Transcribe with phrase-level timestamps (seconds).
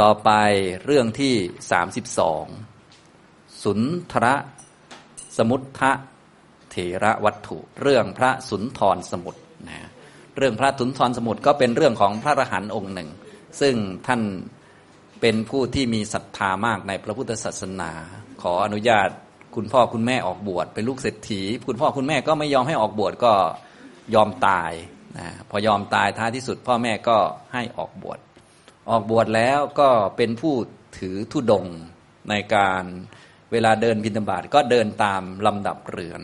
[0.00, 0.30] ต่อไป
[0.86, 1.34] เรื่องที่
[1.70, 2.44] สามสิบสอง
[3.64, 3.80] สุน
[4.12, 4.26] ทร
[5.36, 5.92] สมุทธะ
[6.70, 9.88] เถระวัตถุ เรื่องพระสุนทรสมุทรนะ
[10.36, 13.10] เรื่องพระสุนทรสมุทรก็เป็นเรื่องของพระอรหันต์องค์หนึ่ง
[13.60, 13.74] ซึ่ง
[14.06, 14.20] ท่าน
[15.20, 17.92] เป็นผู้ที่มีศรัทธามากในพระพุทธศาสนา
[18.42, 19.08] ขออนุญาต
[19.56, 23.32] คุณพ่อคุณแม่ออกบวชเป็นลูกเศรษฐี คุณพ่อคุณแม่ก็ไม่ยอมให้ออกบวชก็
[24.14, 24.72] ยอมตาย
[25.18, 27.16] นะพอยอมตายท้ายที่สุดพ่อแม่ก็
[27.54, 28.18] ให้ออกบวช
[28.90, 30.54] ออกบวชแล้วก็เป็นผู้
[30.98, 31.66] ถือธุดง
[32.30, 32.84] ในการ
[33.52, 36.20] เวลาเดินบิณฑบาตก็เดินตามลำดับเรือน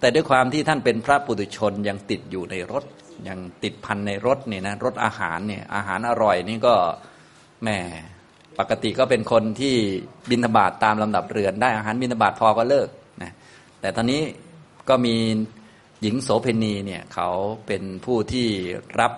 [0.00, 2.84] แต่ด้วยความที่ท่านเป็นพระปุถุชนยังติดอยู่ในรถ
[3.28, 6.74] ยังติดพันในรถเนี่ยนะรถอาหารเนี่ยอาหารอร่อยนี่ก็
[7.62, 7.68] แหม
[8.58, 9.74] ปกติก็เป็นคนที่
[10.30, 12.88] บิณฑบาตตามลำดับเรือน ได้อาหารบิณฑบาตพอก็เลิก
[13.22, 13.32] นะ
[13.80, 14.22] แต่ตอนนี้
[14.88, 15.16] ก็มี
[16.02, 17.28] หญิงโสเพณีเนี่ยเขา
[17.66, 18.48] เป็นผู้ที่
[19.00, 19.12] รับ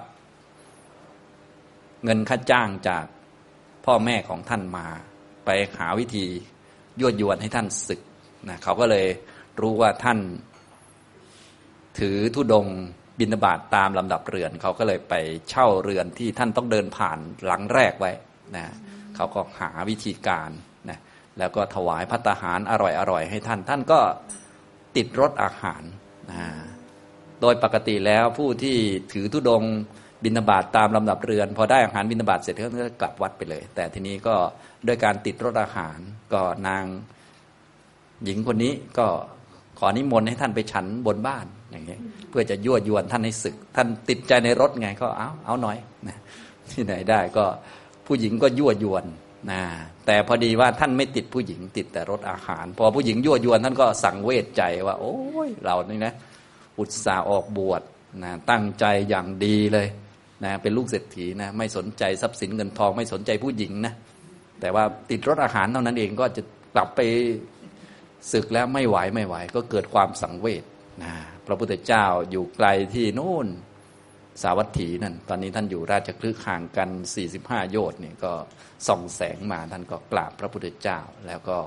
[2.05, 3.05] เงินค่าจ้างจาก
[3.85, 4.87] พ่อแม่ของท่านมา
[5.45, 6.27] ไปหาวิธี
[7.01, 8.01] ยั่วยวนให้ท่านศึก
[8.49, 9.07] นะเขาก็เลย
[9.61, 10.19] รู้ว่าท่าน
[11.99, 12.67] ถือธุดง
[13.19, 15.15] บินบาตตามลำดับเรือน เขาก็เลยไป
[15.49, 18.13] เช่าเรือนที่ท่านต้องเดินผ่านหลังแรกไว้
[18.57, 18.65] นะ
[19.17, 20.51] เขาก็หาวิธีการ
[20.89, 20.99] นะ
[21.39, 22.73] แล้วก็ถวายพัตหารอ
[23.11, 24.01] ร่อยๆให้ท่าน ท่านก็
[24.97, 25.83] ติดรถอาหาร
[26.31, 26.47] นะ
[27.41, 28.77] โดยปกติแล้วผู้ที่
[29.13, 29.63] ถือธุดง
[30.25, 34.35] บินาบาตตามลำดับเรือน พอได้อาหารบินาบาตเสร็จเขาก็กลับวัดไปเลย แต่ทีนี้ก็
[34.87, 35.99] ด้วยการติดรถอาหาร
[36.33, 36.85] ก็นาง
[38.25, 39.07] หญิงคนนี้ก็
[39.79, 45.77] ขอนิมนต์ให้ท่านไปฉันบนบ้านอย่างเงี้ยเพื่อจะยั่วยวนท่านให้ศึก ท่านติดใจในรถไงก็เอาเอาหน่อย
[46.09, 46.19] นะ
[46.71, 47.45] ที่ไหนได้ก็
[48.07, 49.05] ผู้หญิงก็ยั่วยวน
[49.51, 49.61] นะ
[50.07, 55.17] แต่พอดีว่าท่านไม่ติดผู้หญิงติดแต่รถอาหาร พอผู้หญิงยั่วยวนท่านก็สั่งเวทใจว่า โอ้
[55.49, 56.13] ยเรานี่นะ
[56.79, 57.83] อุตส่าห์ออกบวช
[58.25, 59.87] นะตั้งใจอย่างดีเลย
[60.45, 63.95] นะเป็นลูกเศรษฐีนะไม่สนใจทรัพย์สินเงินทอง ไม่สนใจผู้หญิงนะ
[64.61, 66.43] แต่ว่าติดรถอาหารเท่านั้นเองก็จะ
[66.75, 67.01] กลับไป
[68.33, 70.65] ศึกแล้วไม่ไหวไม่ไหว ก็เกิดความสังเวช
[71.03, 71.13] นะ
[71.47, 73.47] พระพุทธเจ้าอยู่ไกลที่นู่น
[74.43, 76.89] สาวัตถีนั่นตอนนี้ท่านอยู่ราชคลึกห่างกัน
[77.31, 78.33] 45 โยชน์เนี่ยก็
[78.89, 81.59] ส่องแสงมาท่านก็กราบพระพุทธเจ้าแล้วก็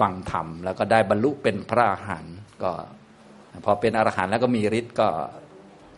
[0.00, 2.70] ฟังธรรมแล้วก็ได้บรรลุเป็นพระอรหันต์ก็
[3.64, 5.08] พอเป็นอรหันต์แล้วก็มีฤทธิ์ก็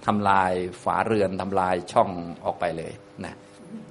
[0.07, 0.53] ทำลาย
[0.83, 2.11] ฝาเรือนทำลายช่อง
[2.45, 2.93] ออกไปเลย
[3.25, 3.35] นะ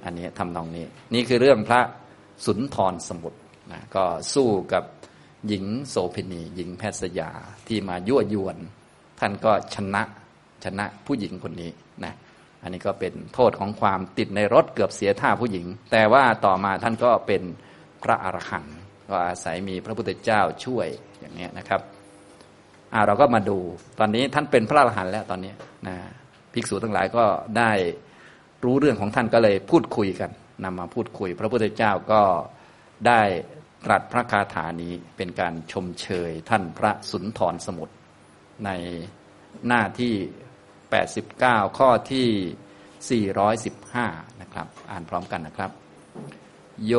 [0.04, 0.84] อันนี้ทำนองนี้
[1.14, 1.80] นี่คือเรื่องพระ
[2.46, 3.40] สุนทรสมุทร
[3.72, 4.84] นะก็สู้กับ
[5.48, 7.30] หญิงโสเภณี หญิงแพทย์สยา
[7.68, 8.56] ที่มายั่วยวน
[9.20, 10.02] ท่านก็ชนะ
[10.64, 11.70] ชนะผู้หญิงคนนี้
[12.04, 12.14] นะ
[12.62, 17.42] อันนี้ก็เป็นโทษของความติดในรถเกือบเสียท่าผู้หญิง แต่ว่าต่อมาท่านก็เป็น
[18.02, 18.76] พระอรหันต์
[19.08, 20.88] ก็อาศัยมีพระพุทธเจ้าช่วย
[21.20, 21.80] อย่างนี้นะครับ
[23.06, 23.58] เราก็มาดู
[23.98, 25.52] ตอนนี้ท่านเป็นพระอรหันต์แล้วตอนนี้
[25.88, 25.96] นะ
[26.52, 27.24] ภิกษุทั้งหลายก็
[27.58, 27.72] ได้
[28.64, 30.30] รู้เรื่องของท่านก็เลยพูดคุยกัน
[30.64, 32.22] นำมาพูดคุย พระพุทธเจ้าก็
[33.06, 33.22] ได้
[33.84, 37.94] ตรัสพระคาถานี้เป็นการชมเชยท่านพระสุนทรสมุทร
[38.64, 38.70] ใน
[39.68, 40.14] หน้าที่
[40.96, 43.26] 89 ข้อที่
[43.80, 45.70] 415 นะครับ อ่านพร้อมกันนะครับ
[46.86, 46.94] โย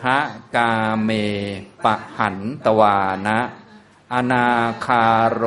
[0.00, 0.18] ทะ
[0.56, 0.72] กา
[1.02, 1.10] เม
[1.84, 3.38] ปะหันตวานะ
[4.14, 4.48] อนา
[4.86, 5.44] คาโร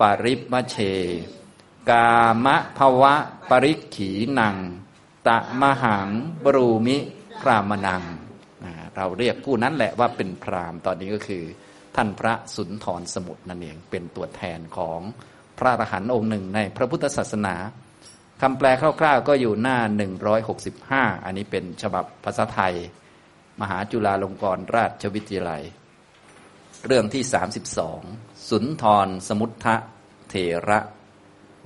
[0.00, 0.76] ปริมเช
[1.90, 2.08] กา
[2.44, 3.14] มะภวะ
[3.50, 4.56] ปริขีนัง
[5.28, 6.08] ตะมหัง
[6.44, 6.98] บรูมิ
[7.40, 8.02] พรามนัง
[8.96, 11.44] เราเรียกผู้นั้นแหละว่าเป็นพรามตอนนี้ก็คือ
[11.96, 15.00] ท่านพระสุนทรสมุทรนั่นเองเป็นตัวแทนของ
[15.58, 17.54] พระอรหันต์องค์หนึ่งในพระพุทธศาสนา
[18.40, 18.66] คำแปล
[19.00, 19.78] คร่าวๆก็อยู่หน้า
[20.52, 22.74] 165 อันนี้เป็นฉบับภาษาไทย
[23.60, 25.64] มหาจุฬาลงกรณราชวิทยาลัย
[26.86, 28.00] เรื่องที่สามสิบสอง
[28.50, 29.76] สุนทรสมุทธะ
[30.28, 30.34] เถ
[30.68, 30.80] ระ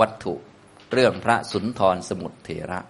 [0.00, 0.34] วัตถุ
[0.92, 2.80] เรื่องพระสุนทรสมุทเถระ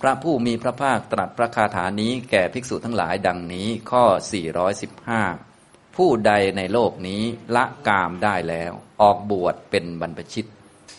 [0.00, 4.04] พระผู้มีพระภาคตรัสพระคาถานี้แก่ภิกษุทั้งหลายดังนี้ข้อ
[4.80, 7.22] 415 ผู้ใดในโลกนี้
[7.54, 10.48] ละกามได้แล้ว ออกบวชเป็นบรรพชิต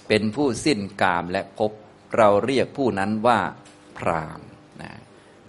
[0.08, 1.72] เป็นผู้สิ้นกามและภพ
[2.16, 3.40] เราเรียกผู้นั้นว่า
[3.98, 4.42] พราม
[4.82, 4.92] นะ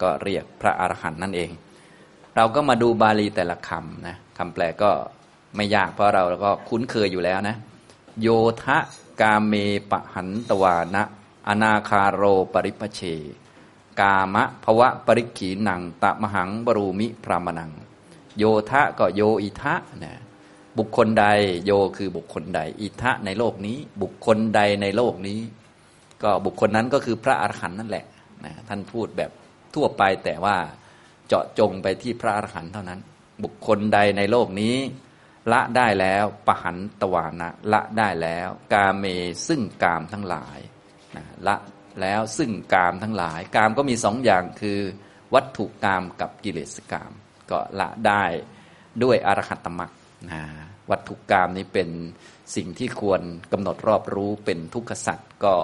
[0.01, 1.51] ก็เรียกพระอรหันต์นั่นเอง
[2.35, 4.91] เราก็มาดูบาลีแต่ละคำนะคำแปลก็
[5.55, 7.55] ไม่ยากเพราะเราก็คุ้นเคยอยู่แล้วนะ
[8.21, 8.27] โย
[8.63, 8.77] ทะ
[9.21, 9.53] กาเม
[9.91, 11.03] ปะหันตวานะ
[11.47, 13.01] อนาคาโรปริพเช
[13.99, 17.71] กามะภวะปริขีหนัง ตะมหังบรูมิพรามนัง
[18.37, 20.13] โยทะก็โยอิทะนะ
[20.77, 21.25] บุคคลใด
[21.65, 25.39] โยคือบุคคลใด อิทะในโลกนี้ บุคคลใดในโลกนี้
[26.23, 28.05] ก็บุคคลนั้นก็คือพระอรหันต์นั่นแหละ
[28.45, 29.31] นะท่านพูดแบบ
[29.75, 30.55] ทั่วไปแต่ว่า
[31.27, 32.99] เจาะจงไปที่พระอรหันต์เท่านั้น
[33.43, 34.75] บุคคลใดในโลกนี้
[35.51, 39.05] ละได้แล้วปหันตวานะละได้แล้ว กาเม
[39.47, 40.59] ซึ่งกามทั้งหลาย
[41.15, 41.55] นะละ
[42.01, 44.79] แล้วซึ่งกามทั้งหลาย กามก็มีสองอย่างคือ
[45.33, 47.11] วัตถุกามกับกิเลสกาม
[47.51, 48.23] ก็ละได้
[49.03, 49.91] ด้วยอรหัตตมรรค
[50.31, 50.41] นะ
[50.91, 51.89] วัตถุกามนี้เป็น
[52.55, 53.21] สิ่งที่ควร
[53.51, 55.55] กำหนดรอบรู้เป็นทุกขสัตว์ก็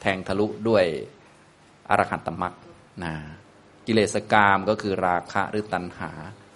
[0.00, 0.84] แทงทะลุด้วย
[1.90, 2.54] อรหัตตมรรค
[3.04, 3.14] นะ
[3.86, 6.10] กิเลสกามก็คือราคะหรือตัณหา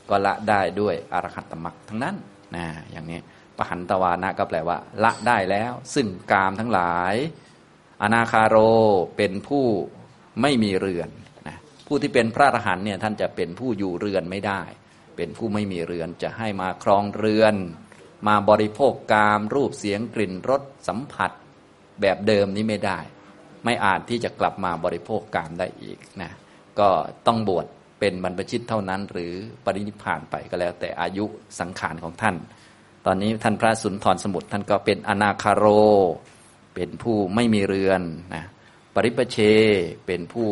[0.08, 2.16] ก็ละได้ด้วยอรหัตตมรรคทั้งนั้น
[2.56, 3.20] นะอย่างนี้
[3.56, 7.14] ปหันตวานะก็แปลว่า ละได้แล้ว ซึ่งกามทั้งหลาย
[8.02, 8.56] อนาคาโร
[9.16, 9.64] เป็นผู้
[10.42, 11.10] ไม่มีเรือน
[11.48, 11.56] นะ
[11.86, 14.62] ผู้ที่เป็นพระอรหันเนี่ยท่านจะเป็นผู้อยู่เรือนไม่ได้
[15.16, 17.54] เป็นผู้ไม่มีเรือนจะให้มาครองเรือน
[18.28, 21.30] มาบริโภคกามรูปเสียงกลิ่นรสสัมผัส
[22.00, 22.98] แบบเดิมนี้ไม่ได้
[23.64, 26.30] ไม่อาจที่จะกลับมาบริโภคกามได้อีกนะ
[26.80, 26.88] ก็
[27.26, 27.66] ต้องบวช
[28.00, 29.32] เป็นบรรพชิตเท่านั้น หรือ
[29.64, 31.24] ปรินิพานไปก็แล้ว แต่อายุ
[31.60, 32.36] สังขารของท่าน
[33.06, 35.66] ตอนนี้ท่านพระสุนทรสมุทรท่านก็เป็นอนาคาโร
[36.74, 38.02] เป็นผู้ไม่มีเรือน
[38.34, 38.44] นะ
[38.94, 39.38] ปริพเช
[40.06, 40.48] เป็นผู้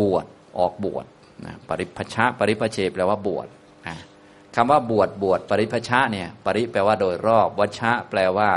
[0.00, 0.26] บวช
[0.58, 1.06] ออกบวช
[1.44, 3.46] นะปริพชะปริพเชแปลว่าบวช
[3.86, 3.96] นะ
[4.54, 8.50] คำว่าบวชบวชปริพชะเนี่ยปริแปลว่าโดยรอบวัชะแปลว่า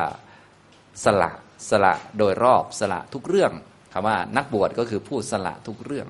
[1.04, 1.32] สละ
[1.70, 3.52] สละโดยรอบสละทุกเรื่อง
[3.94, 6.08] คำว่านักบวชก็คือผู้สละทุกเรื่อง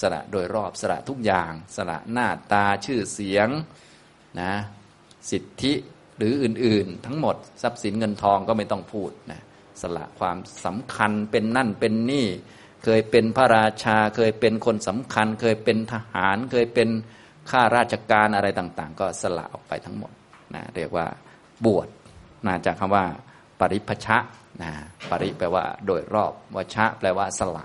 [0.00, 3.48] สละโดยรอบสละทุกอย่าง สละหน้าตาชื่อเสียง
[4.40, 4.52] นะ
[5.30, 5.72] สิทธิ
[6.16, 9.40] หรืออื่นๆ ทั้งหมดทรัพย์สินเงินทองก็ไม่ต้องพูดนะ
[9.82, 12.26] สละความสำคัญเป็นนั่นเป็นนี่
[12.84, 16.88] เคยเป็นพระราชาเคยเป็นคนสำคัญ เคยเป็นทหารเคยเป็น
[17.50, 20.12] ข้าราชการอะไรต่างๆ ก็สละออกไปทั้งหมด
[20.54, 21.06] นะเรียกว่า
[21.64, 21.88] บวช
[22.46, 23.04] นะจากคำว่า
[23.60, 24.18] ปริพชะ
[24.62, 24.70] นะ
[25.10, 27.64] ปริแปลว่าโดยรอบวชะแปลว่าสละ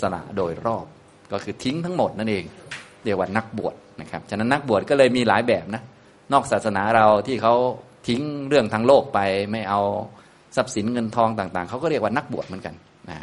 [0.00, 0.86] สละโดยรอบ
[1.32, 2.44] ก็คือทิ้งทั้งหมดนั่นเอง
[3.04, 5.82] เรียกว่านักบวชนะครับฉะนั้นนักบวชก็เลยมีหลายแบบนะ
[6.32, 7.54] นอกศาสนาเราที่เขา
[8.08, 9.20] ทิ้งเรื่องทางโลกไป
[9.52, 9.80] ไม่เอา
[10.56, 12.74] ทรัพย์สินเงินทองต่างๆเขาก็เรียกว่านักบวชเหมือนกัน
[13.10, 13.18] นะ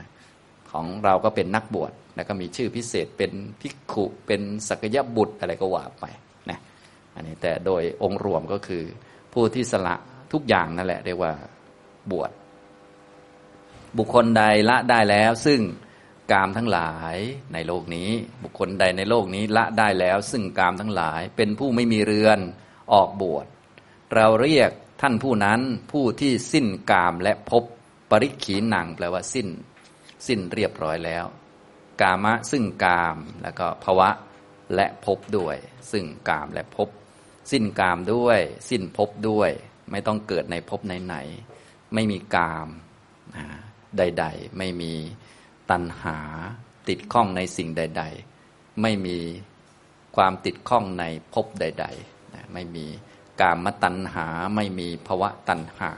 [0.71, 3.31] ของเราก็เป็นนักบวชแล้วก็มีชื่อพิเศษเป็น
[3.61, 6.05] ภิกขุเป็นสักยบุตรอะไรก็ว่าไป
[6.49, 6.59] นะ
[7.15, 8.83] อันนี้แต่โดยองค์รวมก็คือ
[9.33, 9.95] ผู้ที่สละ
[10.33, 11.33] ทุกอย่างนั่นแหละเรียกว่า
[12.11, 12.31] บวช
[13.97, 15.59] บุคคลใดละได้แล้วซึ่ง
[16.31, 17.15] กามทั้งหลาย
[17.53, 18.09] ในโลกนี้
[18.43, 22.39] บุคคลใดในโลกนี้ละได้แล้ว ซึ่งกามทั้งหลายเป็นผู้ไม่มีเรือน
[22.93, 23.45] ออกบวช
[24.15, 25.61] เราเรียกท่านผู้นั้น
[25.91, 27.63] ผู้ที่สิ้นกามและพบ
[28.09, 29.47] ปริขีหนังแปลว่าสิ้น
[30.27, 31.25] สิ้นเรียบร้อยแล้ว
[32.01, 34.09] กามะซึ่งกามแล้วก็ภวะ
[34.75, 35.57] และพบด้วย
[35.91, 36.89] ซึ่งกามและพบ
[37.51, 38.39] สิ้นกามด้วย
[38.69, 39.51] สิ้นพบด้วย
[39.91, 42.67] ไม่ต้องเกิดในพบไหนๆไม่มีกาม
[43.97, 44.93] ใด ๆ ไม่มี
[45.71, 46.17] ตัณหา
[46.89, 48.03] ติดข้องในสิ่งใด
[48.41, 49.17] ๆ ไม่มี
[50.15, 51.03] ความติดข้องใน
[51.33, 52.85] ภพใดๆนะไม่มี
[53.41, 55.91] กามตัณหาไม่มีภวะตัณหา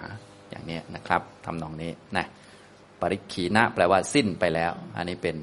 [0.50, 2.26] อย่างนี้นะครับทำนองนี้นะ
[3.00, 5.38] ปริขีณะแปลว่าสิ้นไปแล้ว อันนี้เป็น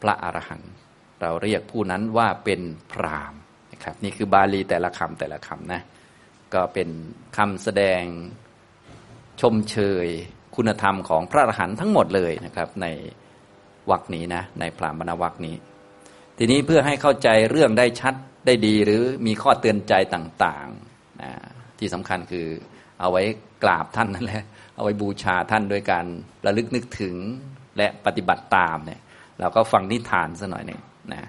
[0.00, 0.72] พระอรหันต์
[1.20, 2.60] เราเรียกผู้นั้นว่าเป็น
[2.92, 3.34] พราม
[3.72, 5.80] นะครับนี่คือบาลีแต่ละคำแต่ละคำนะ
[6.54, 6.88] ก็เป็น
[7.36, 8.02] คำแสดง
[9.40, 9.76] ชมเช
[10.06, 10.08] ย
[10.56, 12.86] คุณธรรมของพระอรหันต์ทั้งหมดเลยนะครับ ใน
[13.90, 15.56] วรคนี้นะในพรามณวรคนี้
[16.38, 18.14] ทีนี้เพื่อให้เข้าใจเรื่องได้ชัด
[18.46, 21.30] ได้ดีหรือมีข้อเตือนใจต่างๆนะ
[21.78, 22.46] ที่สำคัญคือ
[23.00, 23.22] เอาไว้
[23.62, 24.42] กราบท่านนั่นแหละ
[24.76, 26.06] เอาไว้บูชาท่านโดยการ
[26.46, 27.14] ระลึกนึกถึง
[27.76, 29.00] และปฏิบัติตามเนี่ย
[29.40, 30.80] เราก็ฟังนิทานสัหน่อยหนึ่ง
[31.12, 31.28] นะ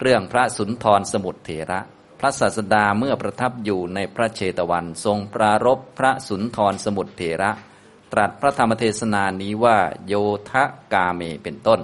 [0.00, 1.80] เรื่องพระสุนทรสมุทรเถระ
[2.20, 7.50] พระศาสดาเมื่อประทับอยู่ในพระเชตวัน ทรงปรารบพระสุนทรสมุทรเถระ
[8.12, 10.14] ตรัสพระธรรมเทศนานี้ว่า โย
[10.50, 11.80] ทะกาเมเป็นต้น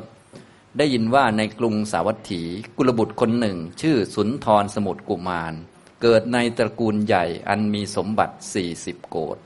[0.77, 2.43] ได้ยินว่าในกรุงสาวัตถี
[2.77, 5.55] กุลบุตรคนหนึ่ง ชื่อสุนทรสมุทรกุมาร
[6.03, 9.39] เกิดในตระกูลใหญ่อันมีสมบัติสี่สิบโกด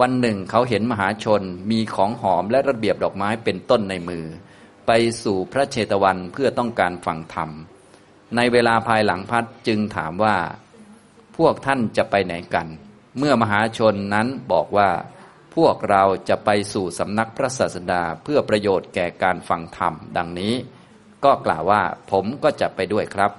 [0.00, 4.24] วันหนึ่งเขาเห็นมหาชนมีของหอมและระเบียบดอกไม้เป็นต้นในมือ
[4.86, 4.90] ไป
[5.22, 7.50] สู่พระเชตวันเพื่อต้องการฟังธรรม
[8.36, 10.36] ในเวลาภายหลังพัดจึงถามว่า
[11.36, 12.68] พวกท่านจะไปไหนกัน
[13.18, 14.88] เมื่อมหาชนนั้นบอกว่า
[15.56, 20.54] พวกเราจะไปสู่สำนักพระศาสดาเพื่อประโยชน์แก่การฟังธรรม ดังนี้
[21.24, 23.32] ก็กล่าวว่าผมก็จะไปด้วยครับ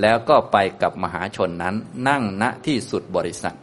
[0.00, 1.74] แล้วก็ไปกับมหาชนนั้น
[2.08, 3.56] นั่งณที่สุดบริษัท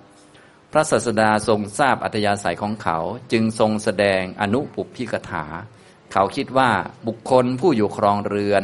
[0.71, 2.97] พระศาสดาทรงทราบอัธยาศัยของเขา
[3.31, 5.45] จึงทรงแสดงอนุปุพิกถา
[6.11, 6.71] เขาคิดว่า
[7.07, 8.63] บุคคลผู้อยู่ครองเรือน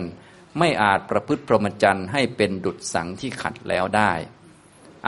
[0.60, 4.12] ไม่อาจประพฤติพรหมจรรย์ให้เป็นดุจสังที่ขัดแล้วได้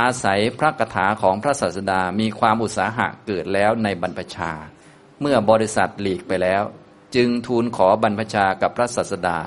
[0.01, 4.51] อาศัยพระคาถาของพระศาสดามีความอุตสาหะเกิดแล้วในบรรพชา
[5.22, 6.63] เมื่อบริษัทหลีกไปแล้ว
[7.16, 9.39] จึงทูลขอบรรพชากับพระศาสดา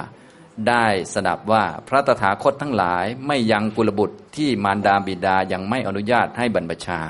[0.68, 7.00] ได้สดับว่าพระตถาคตทั้งหลายไม่ยังกุลบุตรที่มารดาบิดายังไม่อนุญาตให้บรรพชา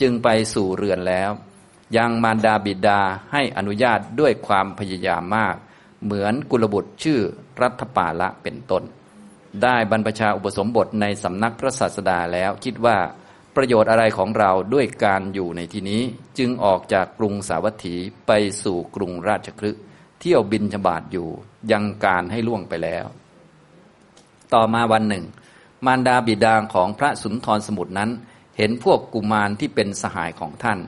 [0.00, 1.30] จึงไปสู่เรือนแล้ว
[1.96, 3.00] ยังมารดาบิดา
[3.32, 5.56] ให้อนุญาตด้วยความพยายามมาก
[6.04, 7.20] เหมือนกุลบุตรชื่อ
[7.60, 8.82] รัฐปาละเป็นต้น
[9.62, 12.98] ได้บรรพชาอุปสมบทในสำนักพระศาสดาแล้วคิดว่า
[13.56, 16.02] ประโยชน์อะไรของเราด้วยการอยู่ในที่นี้
[16.38, 17.94] จึงออกจากกรุงสาวัตถี
[18.26, 18.32] ไป
[18.62, 19.82] สู่กรุงราชคฤห์
[20.20, 21.28] เที่ยวบินชบาตอยู่
[21.70, 23.06] ยังการให้ล่วงไปแล้ว
[24.54, 25.24] ต่อมาวันหนึ่ง
[25.86, 28.10] มารดาบิดาของพระสุนทรสมุทรนั้น
[28.58, 30.78] เห็นพวกกุมารที่เป็นสหายของท่าน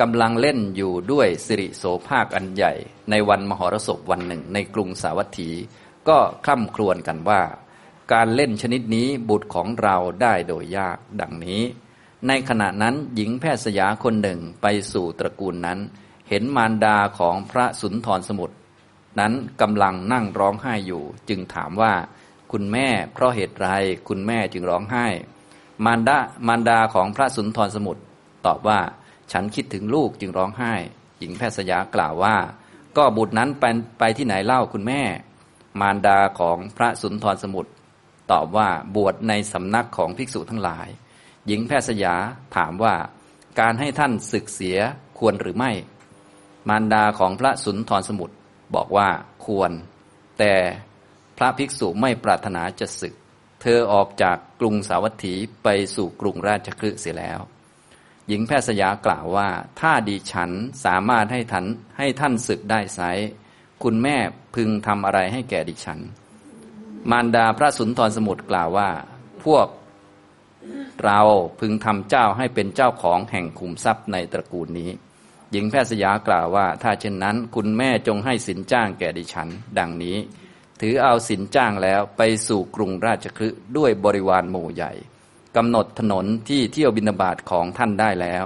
[0.00, 2.72] กำลังเล่นอยู่ด้วยสิริโสภาคอันใหญ่
[3.10, 5.50] ในวันมหรสพวันหนึ่งในกรุงสาวัตถี
[6.08, 7.40] ก็คล่ำครวญกันว่า
[8.12, 11.62] การเล่นชนิดนี้บุตรของเราได้โดยยากดังนี้
[12.28, 15.78] ในขณะนั้นหญิงแพทย์สยาคนหนึ่งไปสู่ตระกูลนั้น
[16.28, 18.56] เห็นมารดาของพระสุนทรสมุทร
[19.20, 21.92] นั้นกำลังนั่งร้องไห้อยู่ จึงถามว่า
[22.52, 23.68] คุณแม่เพราะเหตุไร
[24.08, 25.06] คุณแม่จึงร้องไห้
[25.84, 28.02] มารดามารดาของพระสุนทรสมุทร
[28.46, 28.80] ตอบว่า
[29.32, 30.74] ฉันคิดถึงลูกจึงร้องไห้
[31.18, 32.36] หญิงแพทย์สยากล่าวว่า
[32.96, 33.64] ก็บุตรนั้นไป
[33.98, 35.00] ไปที่ไหนเล่าคุณแม่
[35.80, 37.70] มารดาของพระสุนทรสมุทร
[38.32, 40.88] ตอบว่าบวชในสำนักของภิกษุทั้งหลาย
[41.46, 42.14] หญิงแพทย์สยา
[42.56, 42.94] ถามว่า
[43.60, 44.78] การให้ท่านศึกเสีย
[45.18, 45.72] ควรหรือไม่
[46.68, 48.34] มารดาของพระสุนทรสมุทร
[48.74, 49.08] บอกว่า
[49.44, 49.72] ควร
[50.38, 50.54] แต่
[51.38, 53.14] พระภิกษุไม่ปรารถนาจะศึก
[53.62, 57.40] เธอออกจากกรุงสาวัตถีไปสู่กรุงราชคฤห์เสียแล้ว
[58.28, 59.48] หญิงแพทย์สยากล่าวว่า
[59.80, 60.50] ถ้าดิฉัน
[60.84, 61.66] สามารถให้ท่าน
[61.98, 63.00] ให้ท่านศึกได้ไซ
[63.82, 64.16] คุณแม่
[64.54, 66.00] พึงทำอะไรให้แก่ดิฉัน
[67.10, 68.90] มารดาพระสุนทรสมุทรกล่าวว่า
[69.44, 69.66] พวก
[71.04, 71.20] เรา
[71.60, 74.90] พึงทำเจ้าให้เป็นเจ้าของแห่งขุมทรัพย์ในตระกูลนี้
[75.52, 80.16] หญิงแพทย์สยากล่าวว่า ถ้าเช่นนั้นคุณแม่จงให้สินจ้างแก่ดิฉัน ดังนี้
[80.80, 84.92] ถือเอาสินจ้างแล้วไปสู่กรุงราชคฤห์ด้วยบริวารหมู่ใหญ่
[85.56, 88.44] กำหนดถนนที่เที่ยวบินาบาตของท่านได้แล้ว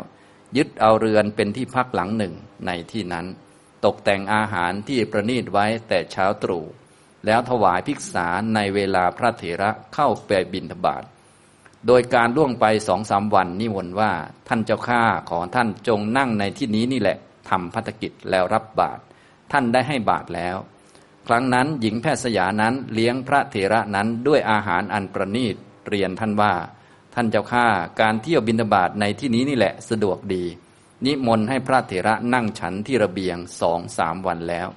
[0.57, 2.35] ยึดเอาเรือนเป็นที่พักหลังหนึ่ง
[2.67, 3.27] ในที่นั้น
[3.85, 6.65] ตกแต่งอาหารที่ประนีตไว้แต่เช้าตรู่
[7.27, 11.05] แล้วถวายภิกษาในเวลาพระเถระเข้าไปบินทบาท
[11.87, 14.13] โดยการล่วงไปสองสามวันนิมนต์ว่า
[14.49, 17.19] ท่านเจ้าข้าขอท่านจงนั่งในที่นี้นี่แหละ
[17.51, 19.03] ทำพัฒกิจแล้วรับบาตร
[19.53, 20.57] ท่านได้ให้บาตรแล้ว
[21.29, 25.57] ครั้งนั้นหญิงแพทย์สยานั้นเลี้ยงพระเถระนั้นด้วยอาหารอันประนีต
[25.89, 26.53] เรียนท่านว่า
[27.15, 27.67] ท่านเจ้าข้า
[28.01, 30.45] การเที่ยวบินาบาตในที่นี้นี่แหละสะดวกดี
[31.05, 34.69] นิมนต์ให้พระเถระนั่งฉันที่ระเบียงสองสามวันแล้ว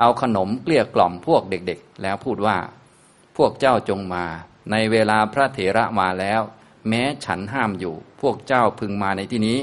[0.00, 2.58] เอาขนมเกลี้ยกล่อมพวกเด็กๆ แล้วพูดว่า
[3.36, 4.24] พวกเจ้าจงมา
[4.70, 6.40] ในเวลาพระเถระมาแล้ว
[6.88, 9.58] แม้ฉันห้ามอยู่ พวกเจ้าพึงมาในที่นี้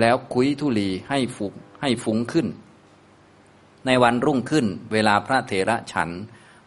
[0.00, 2.46] แล้วคุยทุลีให้ฟุ้งให้ฟุ้งขึ้น
[3.86, 6.10] ในวันรุ่งขึ้น เวลาพระเถระฉัน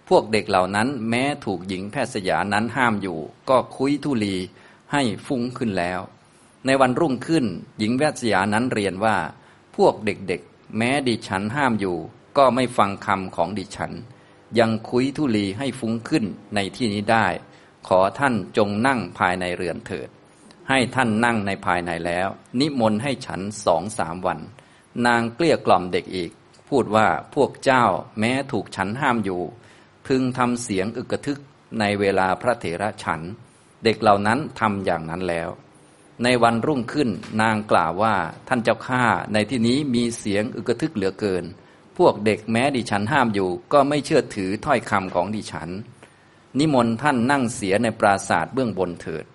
[0.10, 4.36] พวกเด็กเหล่านั้น แม้ถูกหญิงแพทย์สยานั้นห้ามอยู่ ก็คุยทุลี
[4.92, 6.00] ให้ฟุ้งขึ้นแล้ว
[6.66, 7.46] ในวันรุ่งขึ้น
[7.80, 9.18] หญิงแวทยานั้นเรียนว่า
[9.76, 11.98] พวกเด็กๆ แม้ดิฉันห้ามอยู่
[12.38, 13.92] ก็ไม่ฟังคำของดิฉัน
[14.60, 17.28] ยังคุยทุลีให้ฟุ้งขึ้นในที่นี้ได้
[17.88, 20.10] ขอท่านจงนั่งภายในเรือนเถิด
[20.70, 22.28] ให้ท่านนั่งในภายในแล้ว
[22.60, 24.40] นิมนต์ให้ฉันสองสามวัน
[25.06, 26.32] นางเกลี้ยกล่อมเด็กอีก
[26.70, 27.86] พูดว่าพวกเจ้า
[28.20, 29.42] แม้ถูกฉันห้ามอยู่
[30.08, 31.40] พึงทำเสียงอึกระทึก
[31.80, 33.22] ในเวลาพระเถระฉัน
[33.84, 35.50] เด็กเหล่านั้นทำอย่างนั้นแล้ว
[36.24, 37.10] ในวันรุ่งขึ้น
[37.42, 38.16] นางกล่าวว่า
[38.48, 41.44] ท่านเจ้าข้าในที่นี้มีเสียงอึกทึกเหลือเกิน
[42.06, 45.70] วกเด็กแม้ดิฉันห้ามอยู่ ก็ไม่เชื่อถือถ้อยคำของดิฉัน
[46.60, 49.26] นิมนต์ท่านนั่งเสียในปราศาสตร์เบื้องบนเถิด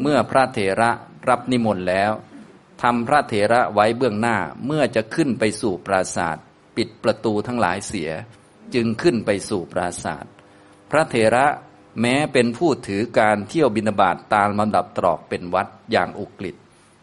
[0.00, 0.90] เมื่อพระเถระ
[1.28, 2.12] รับนิมนต์แล้ว
[2.82, 4.36] ทำพระเถระไว้เบื้องหน้า
[4.66, 6.44] เมื่อจะขึ้นไปสู่ปราศาสตร์
[6.76, 8.10] ปิดประตูทั้งหลายเสีย
[8.74, 10.32] จึงขึ้นไปสู่ปราศาสตร์
[10.90, 11.46] พระเถระ
[12.00, 16.56] แม้เป็นผู้ถือการเที่ยวบินาบาตตามลำดับตรอกเป็นวัดอย่างอุกฤษ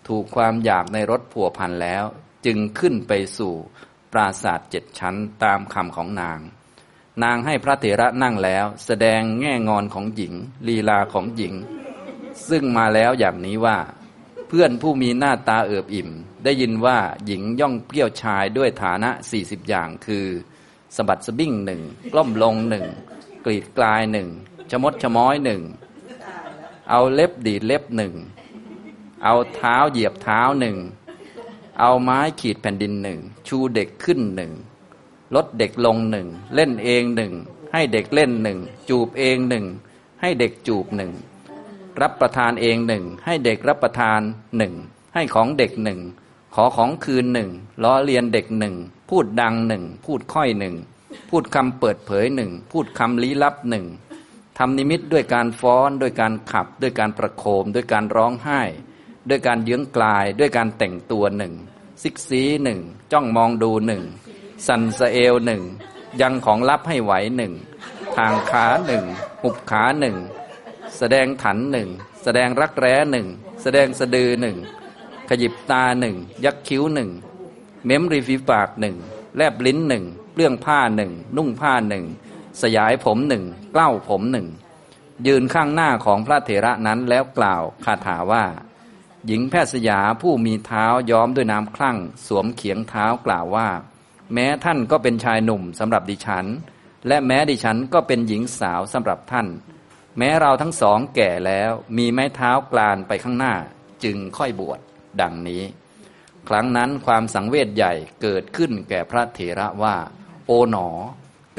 [0.07, 2.03] ถูกความอยากในรถผัวพันแล้ว
[2.45, 3.53] จึงขึ้นไปสู่
[4.13, 6.39] ปราศาสตร์เจ็ดชั้นตามคำของนาง
[7.23, 10.33] นางให้พระเถระนั่งแล้ว แสดงแง่งอนของหญิง
[10.67, 11.53] ลีลาของหญิง
[12.49, 13.77] ซึ่งมาแล้วอย่างนี้ว่า
[14.47, 16.09] เพื่อนผู้มีหน้าตาเอิบอิ่ม
[16.43, 20.25] ได้ยินว่าหญิงย่องเปรี้ยวชายด้วยฐานะสี่สิบอย่างคือ
[20.95, 21.81] สะบัดสะบิ้งหนึ่ง
[22.13, 22.85] กล้มลงหนึ่ง
[23.45, 24.27] กรีดกลายหนึ่ง
[24.71, 25.61] ชมดชม้อยหนึ่ง
[26.89, 28.13] เอาเล็บดีดเล็บหนึ่ง
[29.23, 30.77] เอาเท้าเหยียบเท้าหนึ่ง
[31.79, 34.51] เอาไม้ขีดแผ่นดินหนึ่งชูเด็กขึ้นหนึ่ง
[35.35, 37.33] ลดเด็กลงหนึ่งเล่นเองหนึ่ง
[37.73, 39.65] ให้เด็กเล่นหนึ่งจูบเองหนึ่ง
[40.21, 41.11] ให้เด็กจูบหนึ่ง
[42.01, 44.21] รับประทานเองหนึ่งให้เด็กรับประทาน
[44.57, 44.73] หนึ่ง
[45.13, 45.99] ให้ของเด็กหนึ่ง
[46.55, 47.49] ขอของคืนหนึ่ง
[47.83, 48.75] ล้อเลียนเด็กหนึ่ง
[49.09, 50.75] พูดดังหนึ่งพูดค่อยหนึ่ง
[51.29, 53.85] พูดคำเปิดเผยหนึ่งพูดคำลี้ลับหนึ่ง
[54.57, 58.61] ทำนิมิตด้วยการฟ้อนด้วยการขับด้วยการประโคมด้วยการร้องไห้
[59.29, 61.53] ด้วยการเยื้องกลายด้วยการแต่งตัวหนึ่ง
[62.01, 62.79] ซิกซีหนึ่ง
[63.11, 64.03] จ้องมองดูหนึ่ง
[64.67, 65.61] สันสเอลหนึ่ง
[66.21, 67.53] ยังของลับให้ไหวหนึ่ง
[68.17, 69.03] ทางขาหนึ่ง
[69.43, 70.15] หุบขาหนึ่ง
[70.97, 71.89] แสดงถันหนึ่ง
[72.23, 73.27] แสดงรักแร้หนึ่ง
[73.61, 74.57] แสดงสะดือหนึ่ง
[75.29, 76.15] ขยิบตาหนึ่ง
[76.45, 77.09] ยักคิ้วหนึ่ง
[77.85, 78.95] เม้มริฟีปากหนึ่ง
[79.35, 82.05] แลบลิ้นหนึ่งเปลื้องผ้าหนึ่งนุ่งผ้าหนึ่ง
[82.61, 84.47] สยายผมหนึ่งเกล้าผมหนึ่ง
[85.27, 88.43] ยืนข้างหน้าของพระเถระนั้นแล้วกล่าวคาถาว่า
[89.27, 93.69] หญิงแพทย์สยาผู้มีเท้าย้อมด้วยน้ำคลั่ง สวมเขียงเท้ากล่าวว่า
[94.33, 96.45] แม้ท่านก็เป็นชายหนุ่มสำหรับดิฉัน
[97.07, 99.47] และแม้ดิฉันก็เป็นหญิงสาวสำหรับท่าน
[100.17, 103.53] แม้เราทั้งสองแก่แล้วมีไม้เท้ากลานไปข้างหน้า
[104.03, 104.79] จึงค่อยบวช
[105.21, 105.63] ดังนี้
[106.47, 109.95] ครั้งนั้นความสังเวชใหญ่เกิดขึ้นแก่พระเถระว่า
[110.45, 110.87] โอ๋หนอ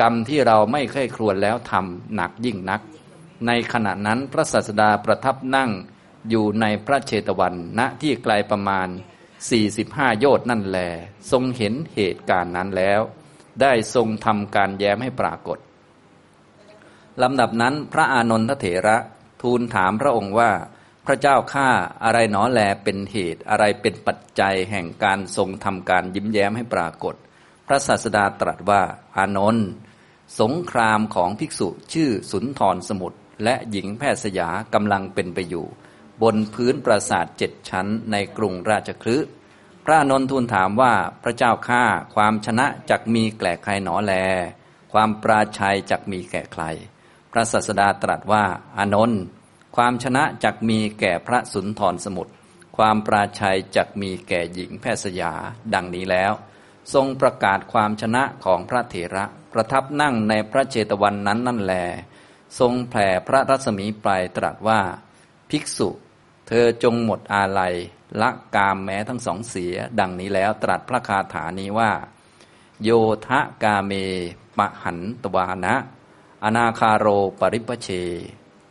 [0.01, 2.81] กรรมที่เราไม่เคยครวญแล้วทำหนักยิ่งนัก
[3.47, 5.71] ในขณะนั้นพระศาสดาประทับนั่ง
[6.31, 8.89] อยู่ในพระเชตวันณที่ไกลประมาณ
[9.55, 10.79] 45 โยชน์นั่นแล
[11.31, 13.01] ทรงเห็นเหตุการณ์นั้นแล้ว
[13.61, 15.59] ได้ทรงทำการแย้มให้ปรากฏ
[17.23, 18.97] ลำดับนั้นพระอานนทเถระ
[19.43, 20.51] ทูลถามพระองค์ว่า
[21.07, 21.69] พระเจ้าข้า
[22.05, 27.15] อะไรหนอแลเป็นเหตุอะไรเป็นปัจจัยแห่งการทรงทำการยิ้มแย้มให้ปรากฏ
[27.67, 28.83] พระศาสดาตรัสว่า
[29.17, 29.69] อานนท์
[30.41, 35.67] สงครามของภิกษุชื่อสุนทรสมุทรและหญิงแพทย์สยากำลังเป็นไปอยู่
[36.23, 39.29] บนพื้นปราสาทเจ็ดชั้นในกรุงราชคฤห์
[39.85, 41.85] พระอนนทูลถามว่าพระเจ้าข้า
[42.15, 44.15] ความชนะจักมีแก่ใครหนอแล
[44.93, 46.65] ความปราชัยจักมีแก่ใคร
[47.33, 48.45] พระศาสดาตรัสว่า
[48.79, 49.23] อานนท์
[49.77, 52.33] ความชนะจักมีแก่พระสุนทรสมุทร
[52.77, 55.33] ความปราชัยจักมีแก่หญิงแพทย์สยา
[55.75, 56.33] ดังนี้แล้ว
[56.95, 61.75] ทรงประกาศความชนะของพระเถระประทับนั่งในพระเจตวันนั้นนั่นแล
[62.59, 64.81] ทรงแผ่พระรัศมีปลายตรัสว่า
[65.51, 65.89] ภิกษุ
[66.51, 67.75] เธอจงหมดอาลัย
[68.21, 71.93] ละกามแม้ทั้งสองเสีย ดังนี้แล้วตรัสพระคาถานี้ว่า
[72.83, 72.91] โย
[73.27, 73.93] ทะกาเม
[74.59, 75.75] ปะหันตวานะ
[76.45, 77.07] อนาคาโร
[77.41, 77.89] ปริปเช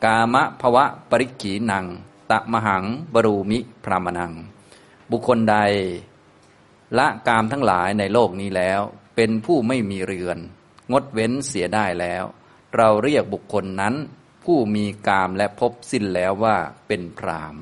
[0.04, 1.86] กามะภวะปริกีนัง
[2.32, 4.34] ตะมหังบรูมิพรามนัง
[5.12, 5.58] บุคคลใด
[6.98, 8.82] ละกามทั้งหลายในโลกนี้แล้ว
[9.16, 10.38] เป็นผู้ไม่มีเรือน
[10.92, 12.24] งดเว้นเสียได้แล้ว
[12.76, 13.96] เราเรียกบุคคลนั้น
[14.52, 16.58] ผู้มีกามและพบสิ้นแล้วว่า
[16.88, 17.56] เป็นพราม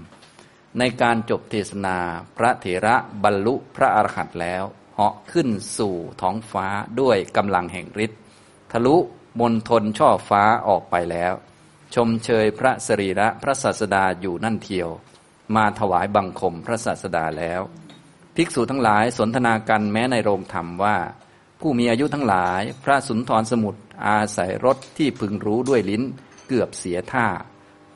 [0.77, 1.97] ในการจบเทศนา
[2.37, 4.63] พระเถระบรรลุพระอรหันต์แล้ว
[4.95, 6.67] เหาะขึ้นสู่ท้องฟ้า
[6.99, 8.19] ด้วยกำลังแห่งฤทธิ์
[8.71, 8.95] ทะลุ
[9.39, 11.33] มนทนช่อฟ้าออกไปแล้ว
[11.95, 14.89] ชมเชยพระสรีระพระศาสดาอยู่นั่นเทียว
[15.55, 17.61] มาถวายบังคมพระศาสดาแล้ว
[18.35, 20.97] ภิกษุทั้งหลายสนทนากันแม้ในโรงธรรมว่า
[21.59, 26.03] ผู้มีอายุทั้งหลาย พระสุนทรสมุทรอาศัยรถที่พึงรู้ด้วยลิ้น
[26.47, 27.27] เกือบเสียท่า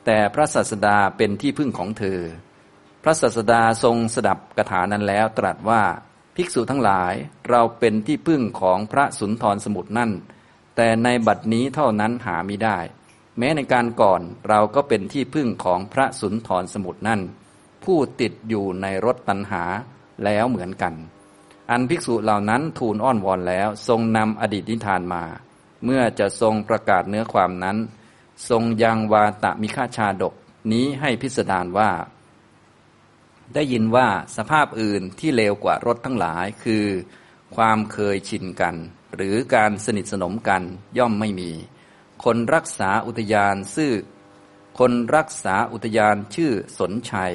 [0.06, 2.20] แต่พระศาสดาเป็นที่พึ่งของเธอ
[3.02, 5.82] พระศาสดาทรงสดับกถานั้นแล้วตรัสว่า
[6.36, 7.14] ภิกษุทั้งหลาย
[7.50, 10.10] เราเป็นที่พึ่งของพระสุนทรสมุทรนั่น
[10.76, 12.78] แต่ในบัดนี้เท่านั้นหาไมิได้
[13.38, 17.20] แม้ในการก่อนเราก็เป็นที่พึ่งของพระสุนทรสมุทรนั่น
[17.84, 19.62] ผู้ติดอยู่ในรถตันหา
[20.24, 20.94] แล้วเหมือนกัน
[21.70, 25.22] อันภิกษุเหล่านั้นทูลอ้อนวอนแล้วทรงนำอดีตนิทานมา
[25.84, 27.76] เมื่อจะทรงประกาศเนื้อความนั้น
[28.48, 30.34] ทรงยังวาตะมิฆาชาดก
[30.72, 31.90] นี้ให้พิสดารว่า
[33.54, 36.86] ได้ยินว่าสภาพอื่นที่เลวกว่ารถทั้งหลายคือ
[37.56, 38.74] ความเคยชินกัน
[39.14, 40.62] หรือการสนิทสนมกัน
[40.98, 41.50] ย่อมไม่มี
[42.24, 43.92] คนรักษาอุทยานซื่อ
[44.78, 47.34] คนรักษาอุทยานชื่อสนชัย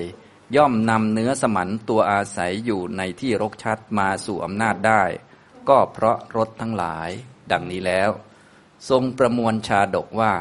[0.55, 5.03] ย่อมนำเนื้อสมันตัวอาศัยอยู่ในที่รกชัดมาสู่อำนาจได้
[5.69, 7.09] ก็เพราะรถทั้งหลาย
[7.51, 8.09] ดังนี้แล้ว
[8.89, 10.33] ทรงประมวลชาดกว่า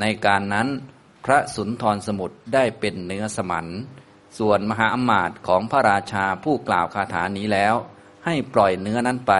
[0.00, 0.68] ในการนั้น
[1.24, 3.66] พระสุนทรสมุทรได้เป็นเนื้อสมัน
[4.38, 7.74] ส่วนมหาอมาตย์ของพระราชาผู้กล่าวคาถานี้แล้ว
[8.26, 9.34] ให้ปล่อยเนื้อนั้นไป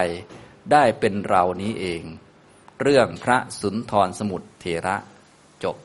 [0.71, 2.01] ได้เป็นเรานี้เอง
[2.81, 4.95] เรื่องพระสุนทรสมุทรเถระ
[5.63, 5.77] จบ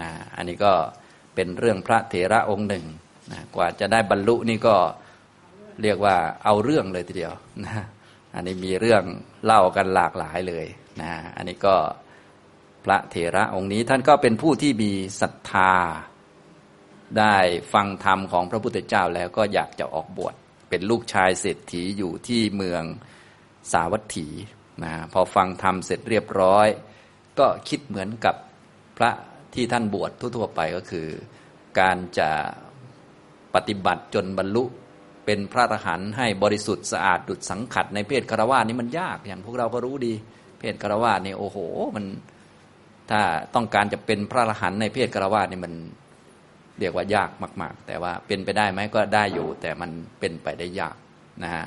[0.00, 0.72] นะอันนี้ก็
[1.34, 2.84] เป็นเรื่องพระเถระองค์หนึ่ง
[3.32, 4.76] นะกว่าจะได้บรรลุนี่ก็
[5.82, 7.32] เรียกว่าเอาเรื่องเลยทีเดียว
[7.64, 7.84] นะ
[8.34, 9.02] อันนี้มีเรื่อง
[9.44, 10.66] เล่ากันหลากหลายเลย
[11.00, 11.76] นะอันนี้ก็
[12.84, 15.72] พระเถระองค์นี้ท่านก็เป็นผู้ที่มีศรัทธา
[17.18, 17.36] ได้
[17.72, 20.34] ฟังธรรมของพระพุทธเจ้าแล้วก็อยากจะออกบวช
[20.68, 22.82] เป็นลูกชายเศรษฐีอยู่ที่เมือง
[23.72, 24.28] สาวัตถี
[24.84, 26.68] นะพอฟังธรรมเสร็จเรียบร้อย
[27.38, 28.34] ก็คิดเหมือนกับ
[28.98, 29.10] พระ
[29.54, 31.08] ที่ท่านบวชทั่วๆไปก็คือ
[31.80, 32.30] การจะ
[33.54, 34.64] ปฏิบัติจนบรรลุ
[35.24, 40.14] เป็นพระอรหันต์ให้บริสุทธิ์สะอาดดุจสังขัดในเพศคารวะนี่มันยากอย่างพวกเราก็รู้ดี
[40.58, 41.58] เพศคารวะนี่โอ้โห
[41.96, 42.04] มัน
[43.10, 43.20] ถ้า
[43.54, 45.72] ต้องการจะเป็นพระอรหันต์ในเพศคารวะนี่มัน
[46.78, 50.96] เรียกว่ายากมาก ๆ แต่ว่าเป็นไปได้ไหมก็ได้อยู่ แต่มันเป็นไปได้ยาก
[51.42, 51.66] นะฮะ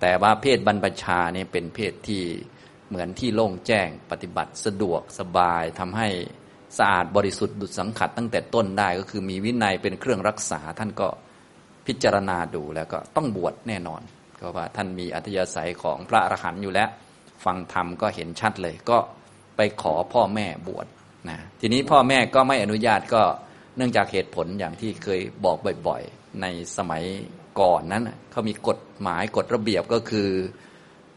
[0.00, 2.22] แต่ว่าเพศบรรพชาเนี่ยเป็นเพศที่
[2.88, 6.08] เหมือนที่โล่งแจ้งปฏิบัติสะดวกสบายทำให้
[6.78, 11.08] สะอาดบริสุทธิ์ดุจสังขัดตั้งแต่ต้นได้ก็คือมีวินัยเป็นเครื่องรักษาท่านก็
[11.86, 14.02] พิจารณาดูแล้วก็ต้องบวชแน่นอน
[14.36, 16.88] เพราะว่าท่านมีอัธยาศัยของพระอรหันต์อยู่แล้ว
[17.44, 18.98] ฟังธรรมก็เห็นชัดเลยก็
[19.56, 20.86] ไปขอพ่อแม่บวช
[21.30, 23.22] นะทีนี้พ่อแม่ก็ไม่อนุญาตก็
[23.76, 27.04] เนื่องจากเหตุผลอย่างที่เคยบอกบ่อยๆ ในสมัย
[27.60, 30.28] ก่อนนั้นเขามีกฎหมายกฎระเบียบก็คือ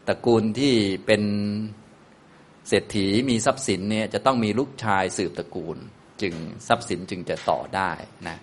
[0.08, 0.74] ตระกูลที่
[1.06, 1.22] เป็น
[2.68, 5.76] เศรษฐีมีทรัพย์สินเนี่ยจะต้องมีลูกชายสืบตระกูล
[6.22, 6.34] จึง
[6.68, 7.90] ทรัพย์สินจึงจะต่อได้
[8.28, 8.38] นะ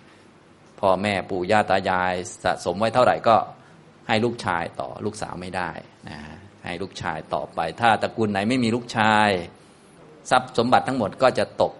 [0.80, 3.36] พ่อแม่ปู่ย่าตายายสะสมไว้เท่าไหร่ก็
[4.08, 5.70] ให้ลูกชายต่อลูกสาวไม่ได้
[6.08, 6.18] นะ
[6.64, 9.28] ให้ลูกชายต่อไป ถ้าตระกูลไหนไม่มีลูกชาย
[10.30, 11.72] ทรัพย์สมบัติทั้งหมดก็จะตก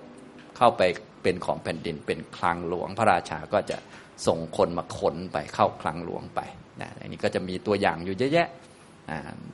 [0.56, 0.82] เข้าไป
[1.22, 3.76] เป็นของแผ่นดิน เป็นคลังหลวงพระราชาก็จะ
[4.26, 6.40] ส่งคนมาขนไปเข้าคลังหลวงไป
[6.80, 8.48] นะอันนี้ก็จะมีตัวอย่างอยู่เยอะแยะ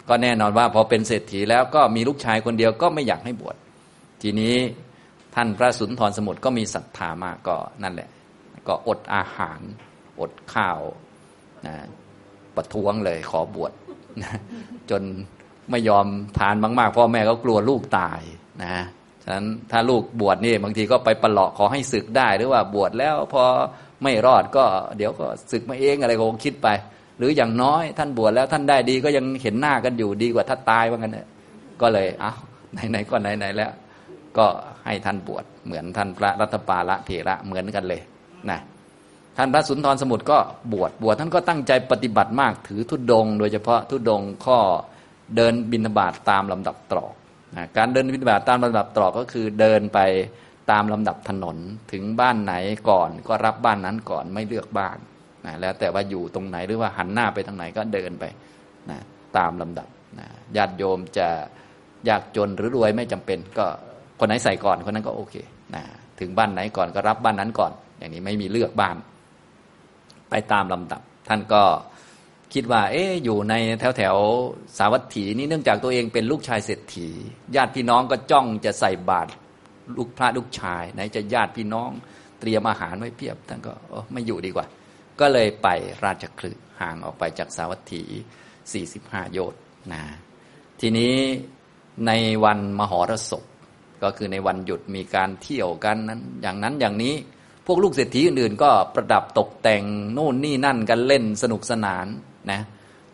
[0.08, 3.56] ก็แน่นอนว่าพอเป็นเศรษฐีแล้วก็มีลูกชายคนเดียวก็ไม่อยากให้บวช
[4.22, 4.54] ทีนี้
[5.34, 8.08] ท่านพระสุนทรสมุทรก็มีศรัทธามากก็นั่นแหละ
[8.68, 9.60] ก็อดอาหาร
[10.20, 10.80] อดข้าว
[11.66, 11.74] นะ
[12.56, 13.72] ประท้วงเลยขอบวช
[14.22, 14.38] นะ
[14.90, 15.02] จน
[15.70, 16.06] ไม่ยอม
[16.38, 18.20] ทานมาก ๆ พ่อแม่ก็กลัวลูกตาย
[18.62, 18.74] นะ
[19.24, 23.42] ฉะนั้นถ้าลูกบวชนี่บางทีก็ไปประหลอกขอให้ศึกได้ หรือว่าบวชแล้วพอ
[24.02, 24.64] ไม่รอดก็
[24.96, 26.68] เดี๋ยวก็ศึกมาเองอะไรก็คงคิดไป
[27.18, 31.26] หรืออย่างน้อยท่านบวชแล้วท่านได้ดีก็ยังเห็นหน้ากันอยู่ดีกว่าถ้าตายว่างั้นเนี่ย
[31.80, 32.32] ก็เลยเอา
[32.90, 33.72] ไหนๆก็ไหนๆแล้ว
[34.38, 34.46] ก็
[34.84, 38.00] ให้ท่านบวชเหมือนท่านพระรัตปาละเถระเหมือนกันเลย
[38.50, 38.60] นะ
[39.36, 40.38] ท่านพระสุนทรสมุทรก็
[40.72, 44.58] บวชบวชท่านก็ตั้งใจปฏิบัติมากถือทุดงโดยเฉพาะทุดงข้อ
[45.36, 47.12] เดินบินบาตตามลำดับตรอก
[47.76, 50.00] การเดินบินบาตตามลำดับตรอกก็คือเดินไป
[50.70, 51.56] ตามลำดับถนน
[51.92, 52.54] ถึงบ้านไหน
[52.90, 54.98] ก่อนก็รับบ้านนั้นก่อนไม่เลือกบ้าน
[55.46, 58.24] นะแล้วแต่ว่าอยู่ตรงไหนหรือว่าหันหน้าไปทางไหนก็เดินไป
[58.90, 58.98] นะ
[59.36, 59.88] ตามลำดับ
[60.18, 61.28] นะญาติโยมจะ
[62.08, 63.66] ยากจนหรือรวยไม่จำเป็น ก็
[64.18, 65.34] คนไหนใส่ก่อนคนนั้นก็โอเค
[65.74, 65.82] นะ
[66.20, 68.96] ถึงบ้านไหนก่อนก็รับบ้านนั้นก่อน อย่างนี้ไม่มีเลือกบ้าน
[70.30, 71.62] ไปตามลำดับ ท่านก็
[72.54, 74.16] คิดว่า เอ๊อยู่ในแถวแถว
[74.78, 77.08] สาวัตถีนี่เนื่องจากตัวเองเป็นลูกชายเศรษฐี
[77.56, 79.30] ญาติพี่น้องก็จ้องจะใส่บาตร
[79.96, 81.90] ลูกพระลูกชายไหนจะญาติพี่น้อง
[82.40, 83.72] เตรียมอาหารไว้เพียบท่านก็
[84.12, 84.66] ไม่อยู่ดีกว่า
[85.20, 85.68] ก็เลยไป
[86.04, 88.02] ราชคลึห่างออกไปจากสาวัตถี
[88.68, 89.60] 45 โยชน์
[89.92, 90.02] นะ
[90.80, 91.14] ทีนี้
[92.06, 92.12] ใน
[92.44, 93.44] วันมหรสพ
[94.02, 97.14] ก็คือในวันหยุดมีการเที่ยวกันนั้น อย่างนั้นอย่างนี้
[97.66, 102.06] พวกลูกเศรษฐีอื่นๆ ก็ประดับตกแต่งโน่นนี่นั่นกันเล่นสนุกสนาน
[102.50, 102.60] นะ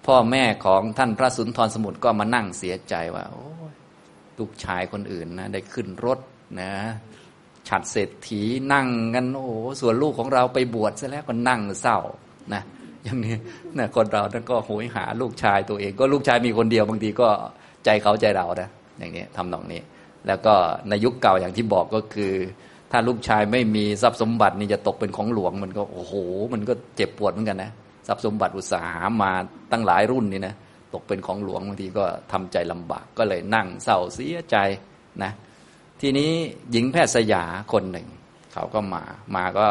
[0.07, 3.47] พ่อแม่ของท่านพระสุนทรสมุทรก็มานั่งเสียใจว่าโอ้
[4.39, 6.19] ลูกชายคนอื่นนะได้ขึ้นรถ
[6.61, 6.71] นะ
[7.69, 11.99] ฉัดเศรษฐีนั่งกันโอ้โหส่วนลูกของเราไปบวชซะแล้วก็นั่งเศร้า
[12.55, 12.63] นะ
[13.05, 13.37] อย่างนี้
[13.79, 17.29] นะคนเราท่านก็โหยหาลูกชายตัวเอง ก็ลูกชายมีคนเดียวบางทีก็
[17.85, 19.81] ใจเขาใจเรานะอย่างนี้ทำนองนี้
[20.27, 20.55] แล้วก็
[20.89, 22.33] ในยุคเก่าอย่างที่บอกก็คือ
[22.93, 26.15] ถ้าลูกชายไม่มีทรัพย์สมบัตินี่จะตกเป็นของหลวงมันก็โอ้โห
[26.53, 27.71] มันก็เจ็บปวดเหมือนกันนะ
[28.09, 29.33] ทรัพย์สมบัติอุตสาหามา
[29.73, 30.55] ตั้งหลายรุ่นนี่นะ
[30.95, 34.57] ตกเป็นของหลวงบางทีก็ทำใจลำบากก็เลยนั่งเศร้าเสียใจ
[35.23, 35.33] นะ
[36.01, 36.31] ทีนี้
[36.73, 38.07] หญิงแพทย์สยาคนหนึ่ง
[38.53, 39.03] เขาก็มา
[39.37, 39.67] มาก็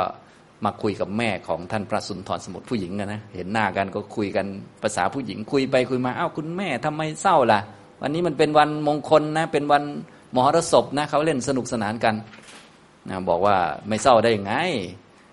[0.66, 4.46] มาคุยกับแม่ของท่านพระสุนทรสมุทรผู้หญิงนะเห็นหน้ากันก็คุยกัน
[4.82, 7.60] ภาษาผู้หญิงคุยไปคุยมาอ้าวคุณแม่ทำไมเศร้าล่ะ
[8.02, 9.84] วันนี้มันเป็นวันมงคลนะ เป็นวัน
[10.36, 12.16] มหรสพนะเขาเล่นสนุกสนานกัน
[13.10, 13.56] นะบอกว่า
[13.88, 14.54] ไม่เศร้าได้ยังไง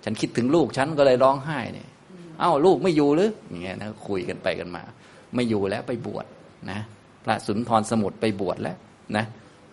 [0.04, 1.88] ฉันคิดถึงลูกฉันก็เลยร้องไห้เนี่ย
[2.40, 4.82] เอ้าลูกไม่อยู่หรืออย่างเงี้ยนะคุยกันไปกันมา
[5.34, 6.26] ไม่อยู่แล้วไปบวช
[6.70, 6.78] นะ
[7.24, 8.76] พระสุนทรสมุทรไปบวชแล้ว
[9.16, 9.24] นะ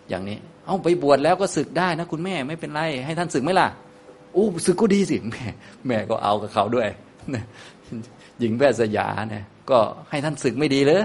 [0.08, 3.68] อย่างนี้ เอาไปบวชแล้วก็ศึกได้นะ คุณแม่ไม่เป็นไร ให้ท่านศึกไหมล่ะ
[4.36, 5.44] อู้ศึกก็ดีสิแม่
[5.86, 6.88] แม่ก็เอากับเขาด้วย
[8.40, 9.78] หญิงแพทย์สยาเนี่ยก็
[10.10, 11.02] ให้ท่านศึกไม่ดีเลย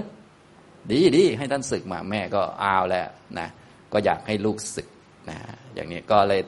[0.91, 3.07] ดีดีให้ท่านศึกมาแม่ก็เอาแล้ว
[3.39, 3.47] นะ
[3.93, 4.87] ก็อยากให้ลูกศึก
[5.29, 5.37] นะ
[5.75, 6.41] อย่างนี้ก็เลย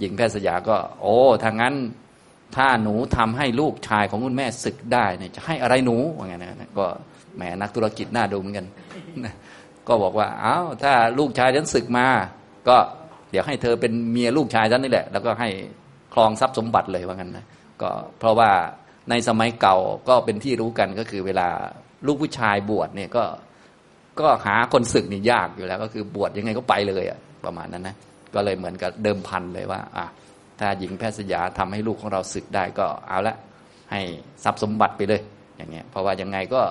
[0.00, 1.74] หญิงแพทย์สยาก็ โอ้ทางนั้น
[2.56, 6.86] ถ้าหนูทำให้ลูกชายของคุณแม่ศึกได้เนี่ยจะให้อะไรหนูว่าไงนะก็
[7.36, 8.66] แหมนักธุรกิจน่าดูเหมือนกัน
[9.88, 12.06] ก็บอกว่าอ้าวถ้าลูกชายฉันศึกมา
[12.68, 12.76] ก็
[13.30, 15.48] เดี๋ยวให้เธอเป็นเมียลูกชายฉันนี่แหละ แล้วก็ให้
[16.14, 17.46] ครองทรัพย์สมบัติเลยว่างั้นนะ
[17.82, 18.50] ก็เพราะว่า
[19.10, 19.76] ในสมัยเก่า
[20.08, 21.48] ก็เป็นที่รู้กันก็คือเวลา
[22.06, 23.24] ลูกผู้ชายบวชเนี่ยก็
[24.20, 27.96] ก็หาคนศึกนี่ยากอยู่แล้ว ก็คือบวชยังไงก็ไปเลยอะประมาณนั้นนะ
[28.34, 30.06] ก็เลยเหมือนกับเดิมพันเลยว่า อะ
[30.62, 33.36] ถ้าหญิงแพทย์สยาทำให้ลูกของเราศึกได้ก็เอาละ
[33.92, 34.00] ให้
[34.44, 35.22] ทรัพย์สมบัติไปเลย
[35.56, 36.62] อย่างเงี้ยเพราะว่ายังไงก็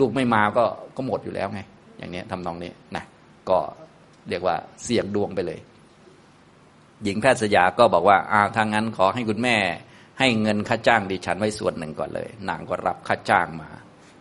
[0.00, 0.64] ลูกไม่มาก็
[0.96, 1.60] ก็หมดอยู่แล้วไง
[1.98, 3.04] อย่างเนี้ยทำนองนี้นะ
[3.48, 3.58] ก็
[4.28, 5.58] เรียกว่าเสี่ยงดวงไปเลย
[7.04, 9.56] หญิงแพทย์สยาก็บอกว่าอ้าวทางนั้นขอให้คุณแม่
[10.18, 13.70] ให้เงินค่าจ้างดิฉันไว้ส่วนหนึ่งก่อนเลย นางก็รับค่าจ้างมา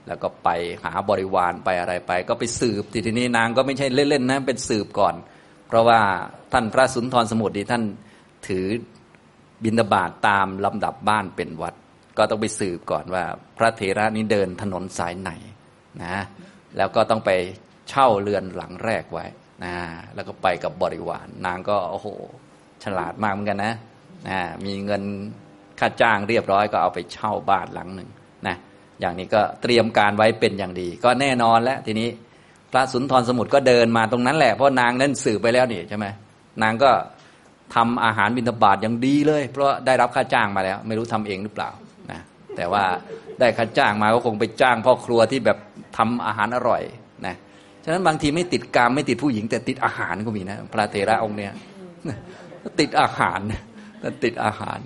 [0.07, 0.49] แล้วก็ไป
[0.83, 5.15] หาบริวารไปอะไรไป ก็ไปสืบทีนี้นางก็ไม่ใช่เล่นๆนะเป็นสืบก่อน
[5.67, 5.99] เพราะว่า
[6.53, 7.83] ท่านพระสุนทรสมุทรนี่ท่าน
[8.47, 8.65] ถือ
[9.63, 11.73] บินาบาตตามลำดับบ้านเป็นวัด
[12.17, 13.23] ก็ต้องไปสืบก่อนว่า
[13.57, 15.31] พระเถระนี้เดินถนนสายไหน
[16.03, 16.15] นะ
[16.77, 17.31] แล้วก็ต้องไป
[17.89, 19.25] เช่าเรือนหลังแรกไว้
[19.63, 19.73] นะ
[20.15, 22.07] แล้วก็ไปกับบริวารนางก็โอ้โห
[22.83, 23.73] ฉลาดมากเหมือนกันนะ
[24.27, 25.03] นะมีเงิน
[25.79, 28.09] ค่าจ้างเรียบร้อยก็เอาไปเช่าบ้านหลังหนึ่ง
[28.47, 28.55] นะ
[28.99, 32.09] อย่างนี้ก็เตรียมการไว้เป็นอย่างดี ก็แน่นอนแล้วทีนี้
[32.71, 36.05] พระสุนทรสมุทรก็เดินมาตรงนั้นแหละเพราะนางนั้นสื่อไปแล้วนี่ใช่ไหม
[36.63, 36.91] นางก็
[37.75, 41.69] ทำอาหารบิณฑบาตอย่างดีเลย เพราะได้รับค่าจ้างมาแล้ว ไม่รู้ทำเองหรือเปล่า
[42.11, 42.19] นะ
[42.55, 42.83] แต่ว่า
[43.39, 45.57] ได้ค่าจ้างมาก็คงไปจ้างพ่อครัวที่แบบ
[45.97, 46.81] ทำอาหารอร่อย
[47.25, 47.35] นะ
[47.83, 51.53] ฉะนั้นบางทีไม่ติดกามไม่ติดผู้หญิง แต่ติดอาหารก็มีนะพระเทระองค์เนี้ย
[52.79, 53.39] ติดอาหาร
[54.23, 54.79] ติดอาหาร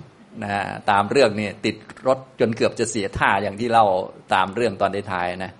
[0.44, 0.52] นะ
[0.90, 3.86] ตามเรื่องนี่ติดรถจนเกือบจะเสียท่าอย่างที่เล่า
[4.34, 5.52] ตามเรื่องตอนท้ายนะ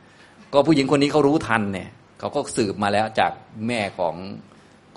[0.52, 3.32] ก็ผู้หญิงคนนี้เขารู้ทันเนี่ยเขาก็สืบมาแล้วจาก
[3.68, 4.14] แม่ของ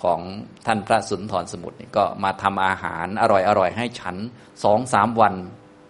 [0.06, 0.20] ของ
[0.66, 4.16] ท่านพระสุนทรสมุทรนี่ก็มาทำอาหารอร่อยอร่อยให้ฉัน
[4.64, 5.34] สองสามวัน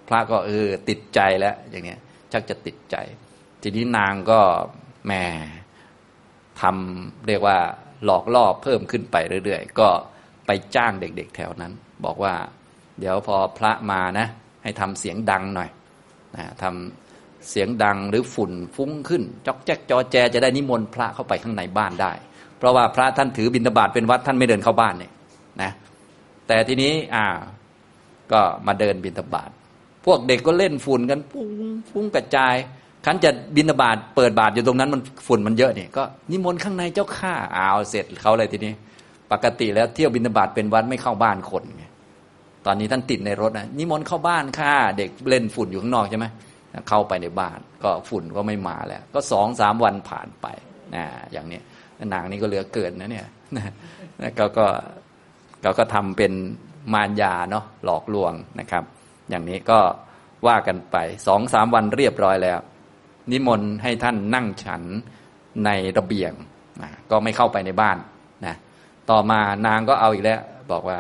[0.08, 2.00] พระก็เออติดใจแล้วอย่างเนี้ย
[2.32, 2.96] ชักจะติดใจ
[3.62, 4.40] ทีนี้นางก็
[5.06, 5.14] แหม
[6.62, 7.58] ทำเรียกว่า
[8.06, 9.90] หลอกล่อเพิ่มขึ้นไปเรื่อยๆ ก็
[10.48, 11.74] ไปจ้างเด็กๆแถวนั้น
[12.06, 12.34] บอกว่า
[13.00, 14.28] เดี๋ยวพอพระมานะ
[14.64, 15.70] ให้ทำเสียงดังหน่อย
[16.36, 22.14] นะทำเสียงดังหรือฝุ่นฟุ้งขึ้น จอกแจ๊กจอแจจะได้นิมนต์พระเข้าไปข้างในบ้านได้
[22.60, 25.12] เพราะว่าพระท่านถือบิณฑบาตเป็นวัดท่านไม่เดินเข้าบ้านเนี่ย
[25.62, 25.72] นะ
[26.48, 27.26] แต่ทีนี้อ่า
[28.32, 29.50] ก็มาเดินบิณฑบาต
[30.06, 31.50] พวกเด็กก็เล่นฝุ่นกันฟุ้ง
[31.90, 32.56] ฟุ้งกระจาย
[33.06, 38.74] ขันจะบิณฑบาตเปิดบาตรอยู่ตรงนั้นมันฝุ่นมันเยอะเนี่ยก็นิมนต์ข้างในเจ้าข้าอ้าวเสร็จเขาเลยทีนี้
[39.32, 41.86] ปกติแล้วเที่ยวบิณฑบาตเป็นวัดไม่เข้าบ้านคนไง
[42.66, 46.26] ตอนนี้ท่านติดในรถนะนิมนต์เข้าบ้านค่ะเด็กเล่นฝุ่นอยู่ข้างนอกใช่ไหม
[46.90, 50.48] เข้าไปในบ้านก็ฝุ่นก็ไม่มาแล้ว ก็สองสามวันผ่านไป
[50.96, 51.60] นะอย่างนี้
[52.14, 53.28] นางนี้ก็เหลือเกินนะเนี่ย
[54.38, 54.66] เขาก็
[55.62, 56.32] เขาก็ทำเป็น
[56.94, 58.84] มารยาเนาะหลอกลวงนะครับ
[59.30, 59.80] อย่างนี้ก็
[60.48, 62.60] ว่ากันไปสองสามวันเรียบร้อยแล้ว
[63.32, 64.84] นิมนต์ให้ท่านนั่งฉัน
[65.66, 66.34] ในระเบียง
[66.82, 67.98] นะก็ไม่เข้าไปในบ้าน
[68.46, 68.56] นะ
[69.10, 70.40] ต่อมานางก็เอาอีกแล้ว
[70.72, 71.00] บอกว่า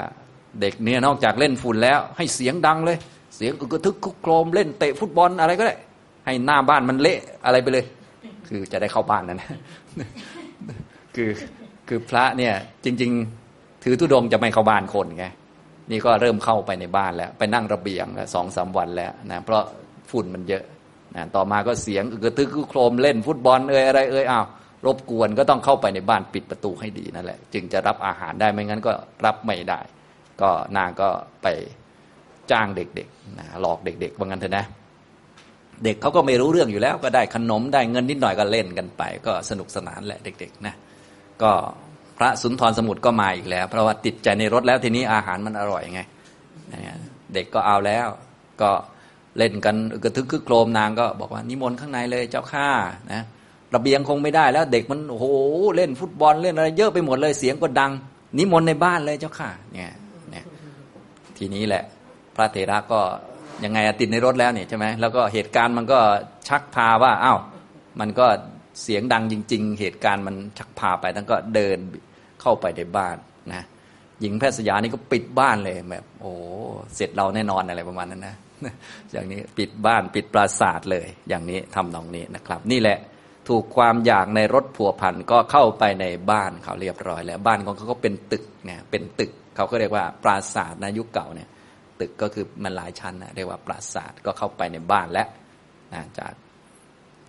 [0.61, 2.97] เด็กเนี่ยนอกจากเล่นฝุ่นแล้ว ให้เสียงดังเลย
[3.35, 5.75] เสียงกระทึกคุกโครมเล่นเตะฟุตบอลอะไรก็ได้
[6.25, 7.85] ให้หน้าบ้านมันเละอะไรไปเลย
[8.47, 9.49] คือจะได้เข้าบ้านนั่นนะ
[11.15, 11.29] คือ
[11.87, 12.53] คือพระเนี่ย
[12.85, 13.11] จริง
[13.47, 15.25] ๆ ถือทุดงจะไม่เข้าบ้านคนไง
[15.91, 19.63] นี่ก็เริ่มเข้าไปในบ้านแล้ว ไปนั่งระเบียงแล้วสองสาวันแล้วนะเพราะ
[20.11, 20.63] ฝุ่นมันเยอะ
[21.15, 24.45] นะต่อมาก็เสียงกระทึกกโครมเล่นฟุตบอลเอ้ยอะไรเอ้ยอ้าว
[24.85, 28.91] รบกวนก็ต้องเข้าไปในบ้านปิดประตูให้ดีนั่นแหละ จึงจะรับอาหารได้ไม่งั้นก็
[29.25, 29.79] รับไม่ได้
[30.41, 31.09] ก็นางก็
[31.43, 31.47] ไป
[32.51, 34.65] จ้างเด็กๆนะหลอกเด็กๆว่างั้นเถอะนะ
[35.83, 40.75] เด็กเขาก็ไม่รู้เรื่องอยู่แล้วก็ได้ขนมได้เงินนิดหน่อยก็เล่นกันไป ก็สนุกสนานแหละเด็กๆนะ
[41.41, 41.51] ก็
[42.17, 46.01] พระสุนทรสมุทรก็มาอีกแล้ว เพราะว่าติดใจในรถแล้วทีนี้อาหารมันอร่อยไง
[47.33, 48.07] เด็กก็เอาแล้ว
[48.61, 48.71] ก็
[49.37, 52.69] เล่นกันกระทึกคึกโครมนางก็บอกว่านิมนต์ข้างในเลยเจ้าข้า
[53.13, 53.23] นะ
[53.75, 55.25] ระเบียงคงไม่ได้แล้วเด็กมันโอ้โห
[55.75, 57.91] เล่นฟุตบอลเล่นอะไรเยอะไปหมดเลยเสียงก็ดัง
[58.37, 59.91] นิมนต์ในบ้านเลยเจ้าข้าเนี่ย
[61.37, 61.83] ทีนี้แหละ
[62.35, 63.01] พระเถระก็
[63.63, 65.99] ยังไงติดในรถแล้วเนี่ยใช่ไหมแล้วก็เหตุการณ์มันก็
[66.47, 67.39] ชักพาว่าอ้าว
[67.99, 68.27] มันก็
[68.81, 71.77] เสียงดังจริง ๆ เหตุการณ์มันชักพาไปทั้งก็เดิน
[72.41, 73.15] เข้าไปในบ้าน
[73.53, 73.63] นะ
[74.21, 76.31] หญิงแพทย์สยานี่ก็ปิดบ้านเลยแบบ โอ้
[76.95, 78.35] เสร็จเราแน่นอนอะไรประมาณนั้นนะ
[79.11, 82.97] อย่างนี้ปิดบ้านปิดปราสาทเลย อย่างนี้ทำตรงนี้นะครับ นี่แหละ
[83.47, 91.49] ถูกความอยากในรถผัวพันก็เข้าไปในบ้านเขาเรียบร้อย แล้วบ้านของเขาก็เป็นตึกเนี่ยเป็นตึกเขาก็เรียกว่าปราสาทในยุคเก่าเนี่ย
[91.99, 95.25] ตึกก็คือมันหลายชั้นนะเรียกว่าปราสาทก็เข้าไปในบ้านและ
[95.93, 96.33] นะจาก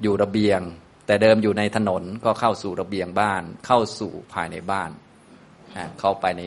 [0.02, 0.60] อยู่ระเบียง
[1.06, 4.90] แต่เดิมอยู่ในถนนก็เข้าสู่ระเบียงบ้าน เข้าสู่ภายในบ้าน
[5.76, 6.42] นะเข้าไปใน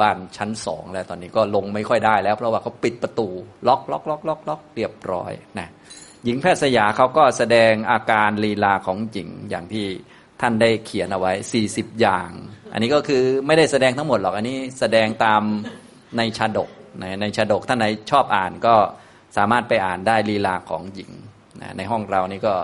[0.00, 3.28] บ้านชั้นสองแล้วตอนนี้ก็ลงไม่ค่อยได้แล้ว เพราะว่าเขาปิดประตู
[3.68, 5.68] ล็อกล็อกล็อกล็อกล็อกเรียบร้อยนะ
[6.24, 9.86] หญิงแพทย์สยาเขาก็แสดงอาการลีลาของหญิงอย่างที่
[10.40, 11.32] ท่านได้เขียนเอาไว้
[11.66, 12.30] 40 อย่าง
[12.72, 15.42] อันนี้ก็คือไม่ได้แสดงทั้งหมดหรอก อันนี้แสดงตาม
[16.16, 18.74] ในชาดก ในในชาดกท่านไหนชอบอ่านก็
[19.36, 21.10] สามารถไปอ่านได้ลีลาของหญิง
[21.62, 22.54] นะในห้องเรานี่ก็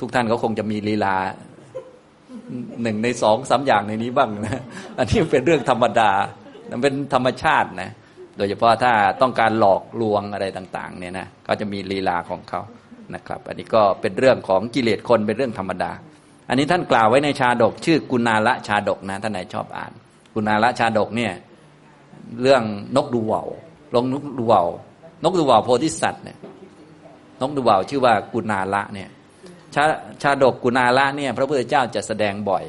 [0.00, 1.14] ทุกท่านก็คงจะมีลีลา
[2.82, 4.62] หนึ่งในสองสาอย่างในนี้บ้างนะ
[4.98, 6.10] อันนี้เป็นเรื่องธรรมดา
[6.70, 7.90] มันเป็นธรรมชาตินะ
[8.36, 12.60] โดยเฉพาะถ้าต้องการหลอกลวงอะไรต่างๆเนี่ยนะก็จะมีลีลาของเขา
[13.14, 15.90] นะครับ อันนี้ก็เป็นเรื่องของกิเลสคนเป็นเรื่องธรรมดา
[16.48, 19.92] อันนี้ท่านกล่าวไว้ในชาดก ชื่อกุณาละชาดกนะท่านไหนชอบอ่าน
[20.34, 21.32] กุณาละชาดกเนี่ย
[22.42, 22.62] เรื่อง
[22.96, 23.42] นกดูว่า
[23.94, 24.62] ลงนกดูว่า
[25.24, 26.38] นกดูว่าโพธิสัตว์เนี่ย
[27.40, 29.08] นกดูว่าชื่อว่ากุณาละเนี่ย
[29.74, 29.84] ชา
[30.22, 32.64] ชาดกกุณาละเนี่ยพระพุทธเจ้าจะแสดงบ่อย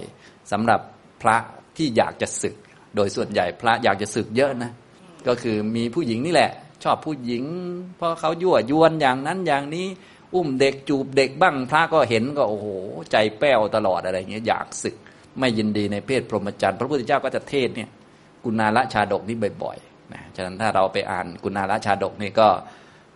[0.52, 0.80] สำหรับ
[1.22, 1.38] พระ
[1.78, 2.56] ที่อยากจะศึก
[2.96, 4.72] โดยส่วนใหญ่พระอยากจะศึกเยอะนะ
[5.28, 6.52] ก็คือมีผู้หญิงนี่แหละ
[6.84, 7.44] ชอบผู้หญิง
[7.98, 9.88] เพราะเขายั่วยวนอย่างนั้นอย่างนี้
[10.36, 12.68] อุ้มเด็กจูบเด็กบ้างพระก็เห็นก็โอ้โห
[13.12, 14.96] ใจแป้วตลอดอะไรเงี้ยอยากศึก
[15.40, 17.90] ไม่ยินดีในเพศพรหมจรรย์ พระพุทธเจ้าก็จะเทศเนี่ย
[18.45, 22.47] กุณาละชาดกนี่บ่อยๆนะฉะนั้นถ้าเราไปอ่านกุณาละชาดกนี่ก็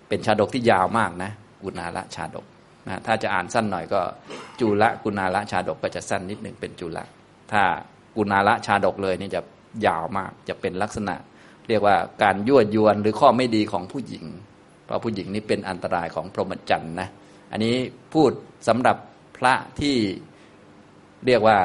[0.10, 1.32] เป็นชาดกที่ยาวมากนะ
[1.64, 2.46] กุณาละชาดก
[2.88, 4.02] นะถ้าจะอ่านสั้นหน่อยก็
[4.60, 7.06] จุละกุณาละชาดกก็จะสั้นนิดหนึ่งเป็นจุละ
[7.52, 7.64] ถ้า
[8.16, 9.42] กุณาละชาดกเลยนี่จะ
[9.86, 11.16] ยาวมากจะเป็นลักษณะ
[11.70, 14.26] เรียกว่าการยั่วยวนหรือข้อไม่ดีของผู้หญิง
[14.86, 17.10] เพราะผู้หญิงนี่เป็นอันตรายของพรหมจรรย์นะ
[17.52, 17.76] อันนี้
[18.14, 18.32] พูด
[18.68, 18.98] สำหรับ
[19.38, 19.96] พระที่
[21.26, 21.58] เรียกว่า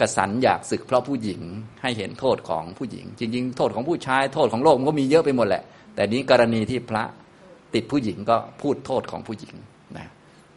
[0.00, 1.40] กระสันอยากศึกเพราะผู้หญิง
[1.82, 5.62] ให้เห็นโทษของผู้หญิง จริง ๆ โทษของผู้ชายโทษของโลกมันก็มีเยอะไปหมดแหละ
[5.94, 7.04] แต่นี้กรณีที่พระ
[7.74, 9.54] ติดผู้หญิงก็พูดโทษของผู้หญิง
[9.96, 10.06] นะ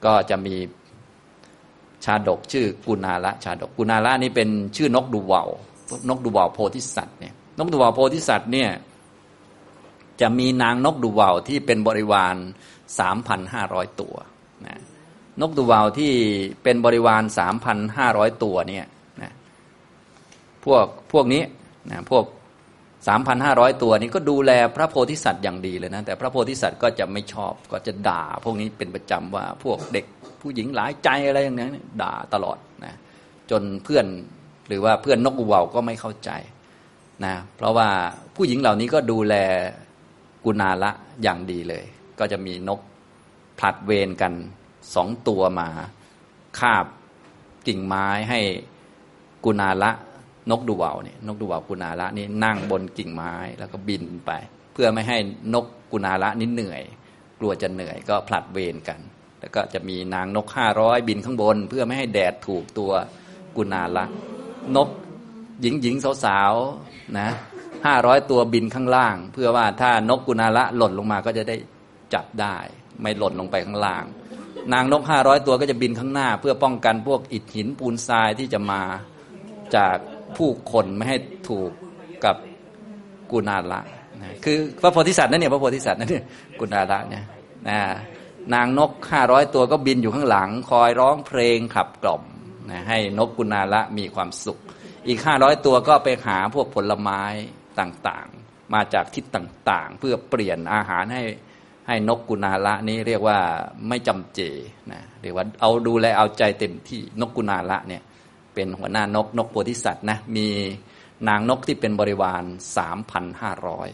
[0.05, 0.55] ก็จะมี
[2.05, 5.49] ชาดกชื่อกุณาละชาดกกุณาละนี่เป็นชื่อนกดูวาว
[6.09, 8.69] นกดูวาวโพธิสัตว์เนี่ยนกดูวาวโพธิสัตว์เนี่ย
[10.21, 12.35] จะมีนางนกดูวาวที่เป็นบริวาร
[12.99, 14.15] สามพันห้าร้อยตัว
[14.65, 14.79] นะ
[15.41, 16.11] นกดูวาวที่
[16.63, 18.85] เป็นบริวารสามพันห้าร้อยตัวเนี่ย
[20.65, 21.43] พวกพวกนี้
[21.91, 22.25] นะพวก
[23.07, 30.05] สามพันห้าร้อยตัวนี้ก็ดูแลพระโพธิสัตว์อย่างดีเลยนะแต่พระโพธิสัตว์ก็จะไม่ชอบก็จะด่า พวกนี้เป็นประจำว่าพวกเด็ก
[30.41, 31.67] ผู้หญิงหลายใจอะไรอย่างนี้
[32.01, 32.93] ด่าตลอดนะ
[33.51, 34.05] จนเพื่อน
[34.67, 36.29] หรือว่าเพื่อนนกอูวาวก็ไม่เข้าใจ
[37.25, 37.87] นะเพราะว่า
[38.35, 39.35] ผู้หญิงเหล่านี้ก็ดูแล
[40.45, 40.91] กุณาละ
[41.23, 41.83] อย่างดีเลย
[42.19, 42.79] ก็จะมีนก
[43.59, 44.33] ผลัดเวรกัน
[44.95, 45.67] สองตัวมา
[46.59, 46.85] คาบ
[47.67, 48.39] กิ่งไม้ให้
[49.45, 49.91] กุณาละ
[50.49, 54.31] นกดูวาวเนี่ยนกดูวาวกุณาละนี่นั่งบนกิ่งไม้ แล้วก็บินไป
[54.73, 55.17] เพื่อไม่ให้
[55.53, 56.81] นกกุณาละนี่เหนื่อย
[57.39, 58.99] กลัวจะเหนื่อยก็ผลัดเวรกัน
[59.39, 62.91] แล้วก็จะมีนางนกห้าร้อยบินข้างบน เพื่อไม่ให้แดดถูกตัว
[63.57, 64.05] กุณาละ
[64.75, 64.89] นก
[65.61, 67.29] หญิงหญิงสาวๆนะ
[67.85, 71.55] ห้าร้อยตัวบินข้างล่าง เพื่อว่าถ้านกกุณาละหล่นลงมาก็จะได้
[72.13, 72.55] จับได้
[73.01, 74.03] ไม่หล่นลงไปข้างล่าง
[74.73, 78.81] นางนกห้าร้อยตัวก็จะบินข้างหน้า เพื่อป้องกันพวกอิฐหินปูนทรายที่จะมา
[79.75, 79.97] จาก
[80.37, 81.17] ผู้คนไม่ให้
[81.49, 81.71] ถูก
[82.25, 82.35] กับ
[83.31, 83.79] กุณาละ
[84.21, 86.25] นะคือพระโพธิสัตว์นั่นเนี่ยพระโพธิสัตว์นั่นเนี่ย
[86.59, 87.23] กุณาละเนี่ย
[87.69, 87.79] นะ
[88.53, 92.23] นางนกห้าร้อยตัวก็บินอยู่ข้างหลัง คอยร้องเพลงขับกล่อม
[92.71, 94.59] นะให้นกกุณาละมีความสุข
[95.07, 97.21] อีกห้าร้อยตัวก็ไปหาพวกผลไม้
[97.79, 101.23] ต่างๆ มาจากทิศต่างๆ เพื่อเปลี่ยนอาหารให้
[101.87, 103.37] ให้นกกุณาละนี้เรียกว่า
[103.87, 104.39] ไม่จำเจ
[104.91, 108.01] นะเรียกว่าเอาดูแลเอาใจเต็มที่นกกุณาละเนี่ย
[108.53, 110.47] เป็นหัวหน้านกนกโพธิสัตว์นะมี
[111.27, 112.43] นางนกที่เป็นบริวาร
[112.77, 113.89] สามพันห้าร้อย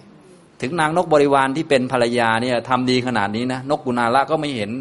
[0.61, 4.71] ถึงนางนกบริวารที่เป็นภรรยาเนี่ยทำดีขนาดนี้นะนกกุณาละก็ไม่เห็น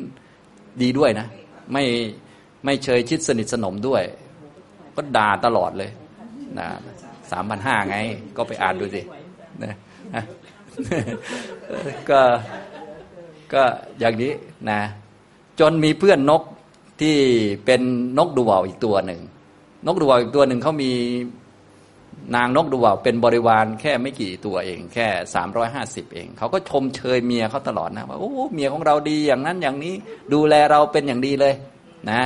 [0.83, 1.27] ดีด้วยนะ
[1.73, 1.85] ไม่
[2.65, 4.03] ไม่เชยชิดสนิทสนมด้วย
[4.97, 5.91] ก็ด่าตลอดเลย
[6.59, 6.69] นะ
[7.31, 7.97] สามพันห้าไง
[8.37, 9.03] ก็ไปอ่านดูสิ
[9.63, 9.75] นะ
[12.11, 12.21] ก็
[13.53, 13.63] ก็
[13.99, 14.33] อย่างนี้
[14.71, 14.81] นะ
[15.61, 16.43] จนมีเพื่อนนก
[17.01, 17.17] ที่
[17.65, 17.81] เป็น
[18.19, 19.21] นกดูว่าวอีกตัวหนึ่ง
[19.89, 20.93] นกดูว่าวอีกตัวหนึ่งเขามี
[22.37, 29.95] นางนกดูว่าวเป็นบริวารแค่ไม่กี่ตัวเอง แค่สามร้อยห้าสิบเอง เขาก็ชมเชยเมียเขาตลอดนะว่าโอ้เมียของเราดีอย่างนั้นอย่างนี้
[30.33, 31.55] ดูแลเราเป็นอย่างดีเลย
[32.11, 32.23] นะ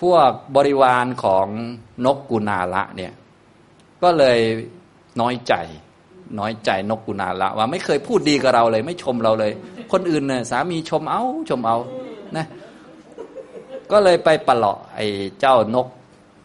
[0.00, 1.46] พวกบริวารของ
[2.04, 3.12] นกกุณาละเนี่ย
[4.02, 4.38] ก็เลย
[5.20, 5.54] น้อยใจ
[6.38, 9.52] น้อยใจนกกุณาละ ว่าไม่เคยพูดดีกับเราเลย ไม่ชมเราเลย
[9.92, 11.76] คนอื่นเนี่ยสามีชมเอาชมเอา
[12.36, 12.46] นะ
[13.92, 15.06] ก็เลยไปปะเลาะไอ้
[15.40, 15.88] เจ้านก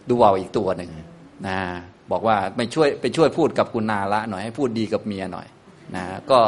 [0.10, 0.92] ดูเอาอีกตัวหนึ่ง
[1.48, 1.60] นะ
[2.12, 5.48] บอกว่าไปช่วยไปช่วยพูดกับกุณาละหน่อยให้พูดดีกับเมียหน่อย
[5.96, 6.40] นะก็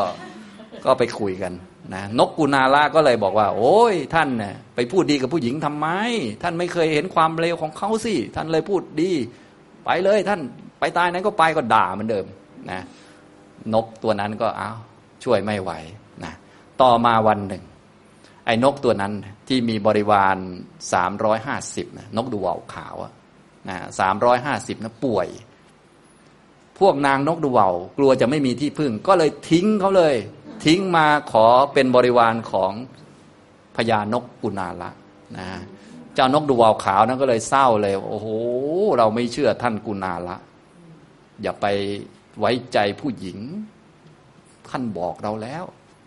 [0.85, 1.53] ก็ไปคุยกัน
[1.93, 5.87] นะนกกุณาละก็เลยบอกว่า โอ้ยท่านเนี่ยไปพูดดีกับผู้หญิงทำไม
[6.43, 9.11] ท่านไม่เคยเห็นความเลวของเขาสิท่านเลยพูดดี
[9.85, 10.41] ไปเลยท่าน
[10.79, 12.25] ไปตายนั้นก็ไปก็ด่าเหมือนเดิม
[12.71, 12.81] นะ
[13.73, 14.71] นกตัวนั้นก็เอา
[15.23, 15.71] ช่วยไม่ไหว
[16.23, 16.33] นะ
[16.81, 17.63] ต่อมาวันหนึ่ง
[18.45, 19.13] ไอ้นกตัวนั้น
[19.47, 20.37] ที่มีบริวาร
[20.93, 22.95] สามร้อยห้าสิบนะนกดูวาวขาว
[23.69, 25.27] นะสามร้อยห้าสิบนะป่วย
[26.79, 30.15] พวกนางนกดูว่ากลัวจะไม่มีที่พึ่ง ก็เลยทิ้งเขาเลย
[30.65, 32.71] ทิ้งมาขอเป็นบริวารของ
[33.75, 34.91] พญานกกุณาละ
[35.37, 35.47] นะ
[36.15, 38.27] เจ้านกดูว่าขาวนั้นก็เลยเศร้าเลย โอ้โห
[38.97, 40.37] เราไม่เชื่อท่านกุณาละ
[41.41, 41.65] อย่าไป
[42.39, 43.39] ไว้ใจผู้หญิง
[44.69, 45.63] ท่านบอกเราแล้ว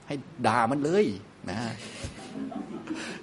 [0.07, 0.15] ให้
[0.47, 1.07] ด่ามันเลย
[1.51, 1.59] นะ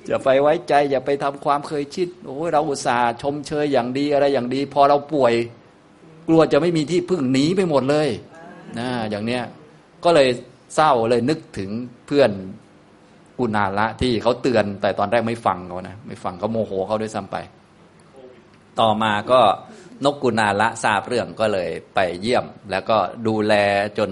[0.07, 5.33] อย่าไปไว้ใจ อย่าไปทำความเคยชิดโอ้ยเราอุตส่าห์ชมเชยอย่างดีอะไรอย่างดี พอเราป่วย
[6.27, 8.09] กลัวจะไม่มีที่พึ่งหนีไปหมดเลย
[8.79, 9.43] นะอย่างเนี้ย
[10.03, 10.29] ก็เลย
[10.75, 11.69] เศร้าเลยนึกถึง
[12.05, 12.31] เพื่อน
[13.39, 17.37] กุณาละที่เขาเตือนแต่ตอนแรกไม่ฟังเขานะไม่ฟังเขาโมโหเขาด้วยซ้ำไป
[18.79, 19.39] ต่อมาก็
[20.05, 22.97] นกกุณาละทราบเรื่องก็เลยไปเยี่ยม แล้วก็
[23.27, 23.53] ดูแล
[23.97, 24.11] จน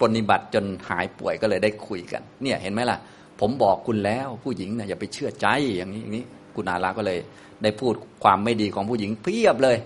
[0.00, 2.98] ปฏิบัติจนหายป่วยก็เลยได้คุยกัน เนี่ยเห็นไหมล่ะ
[3.40, 6.24] ผมบอกคุณแล้วผู้หญิงเนี่ยอย่าไปเชื่อใจอย่างนี้อย่างนี้
[6.56, 7.18] กุณาละก็เลย
[7.62, 9.76] ได้พูดความไม่ดีของผู้หญิงเพียบเลย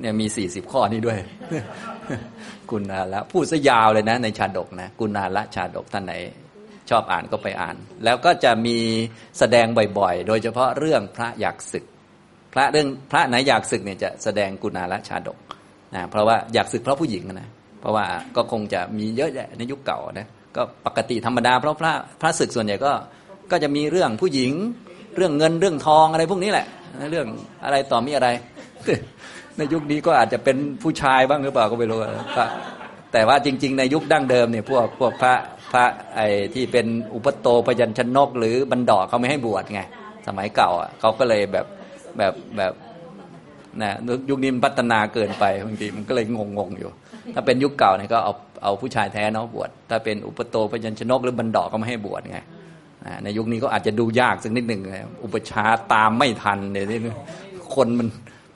[0.00, 1.18] เนี่ยมีสี่สิบข้อนี้ด้วย
[2.70, 6.14] กุณาละพูดซะยาวเลยนะ ในชาดกนะกุณาละชาดกท่านไหน
[6.90, 8.76] ชอบอ่านก็ไปอ่าน แล้วก็จะมี
[9.38, 9.66] แสดง
[9.98, 11.84] บ่อยๆ โดยเฉพาะเรื่องพระอยากศึก
[12.52, 15.38] พระเรื่องพระไหนอยากศึกเนี่ยจะแสดงกุณาละชาดก
[15.94, 17.48] นะเพราะว่าอยากศึกเพราะผู้หญิงนะ
[17.80, 18.04] เพราะว่า
[18.36, 22.92] ก็คงจะมีเยอะแยะในยุคเก่านะ ก็ปกติธรรมดาเพราะพระพระศึกส่วนใหญ่ก็
[23.50, 24.52] ก็จะมีเรื่องผู้หญิง
[25.16, 26.66] เรื่องเงินเรื่องทองอะไรพวกนี้แหละ
[27.10, 27.26] เรื่อง
[27.64, 28.28] อะไรต่อมีอะไร
[29.56, 31.98] ในยุคนี้ก็อาจจะเป็นผู้ชายบ้างหรือเปล่าก็ไม่รู้
[33.12, 35.34] แต่ว่าจริง ๆ ในยุคดั้งเดิมเนี่ยพวกพวกพระ
[35.72, 35.84] พระ
[36.14, 39.80] ไอ้ที่เป็นอุปโตพยัญชนก หรือบรรดาเขาไม่ให้บวชไง
[40.26, 41.66] สมัยเก่าอะเขาก็เลยแบบ
[42.18, 42.72] แบบแบบ
[43.82, 43.90] นะ
[44.30, 46.26] ยุคนี้มันพัฒนาเกินไปบางทีมันก็เลย
[46.58, 46.90] งงๆอยู่
[47.34, 52.38] ถ้าเป็นยุคเก่าเนี่ยก็เอาเอาผู้ชายแท้เนาะบวชถ้าเป็นอุปโตพยัญชนกหรือบรรดาก็ไม่ให้บวชไง
[53.24, 54.80] ในยุคนี้ก็อาจจะดูยากสักนิดหนึ่ง
[55.24, 56.86] อุปชาตามไม่ทันเนี่ย
[57.74, 58.08] คนมัน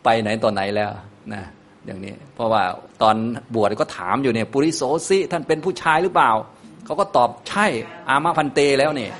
[0.04, 0.90] ไปไหนต่อไหนแล้ว
[1.32, 1.42] นะ
[1.86, 2.62] อย่างนี้ เพราะว่า
[3.02, 3.16] ตอน
[3.54, 6.30] บวชก็ถามอยู่เนี่ยปุริโสสิท่านเป็นผู้ชายหรือเปล่า
[6.84, 7.66] เขาก็ตอบใช่
[8.08, 9.12] อามาพันเตแล้วเนี่ย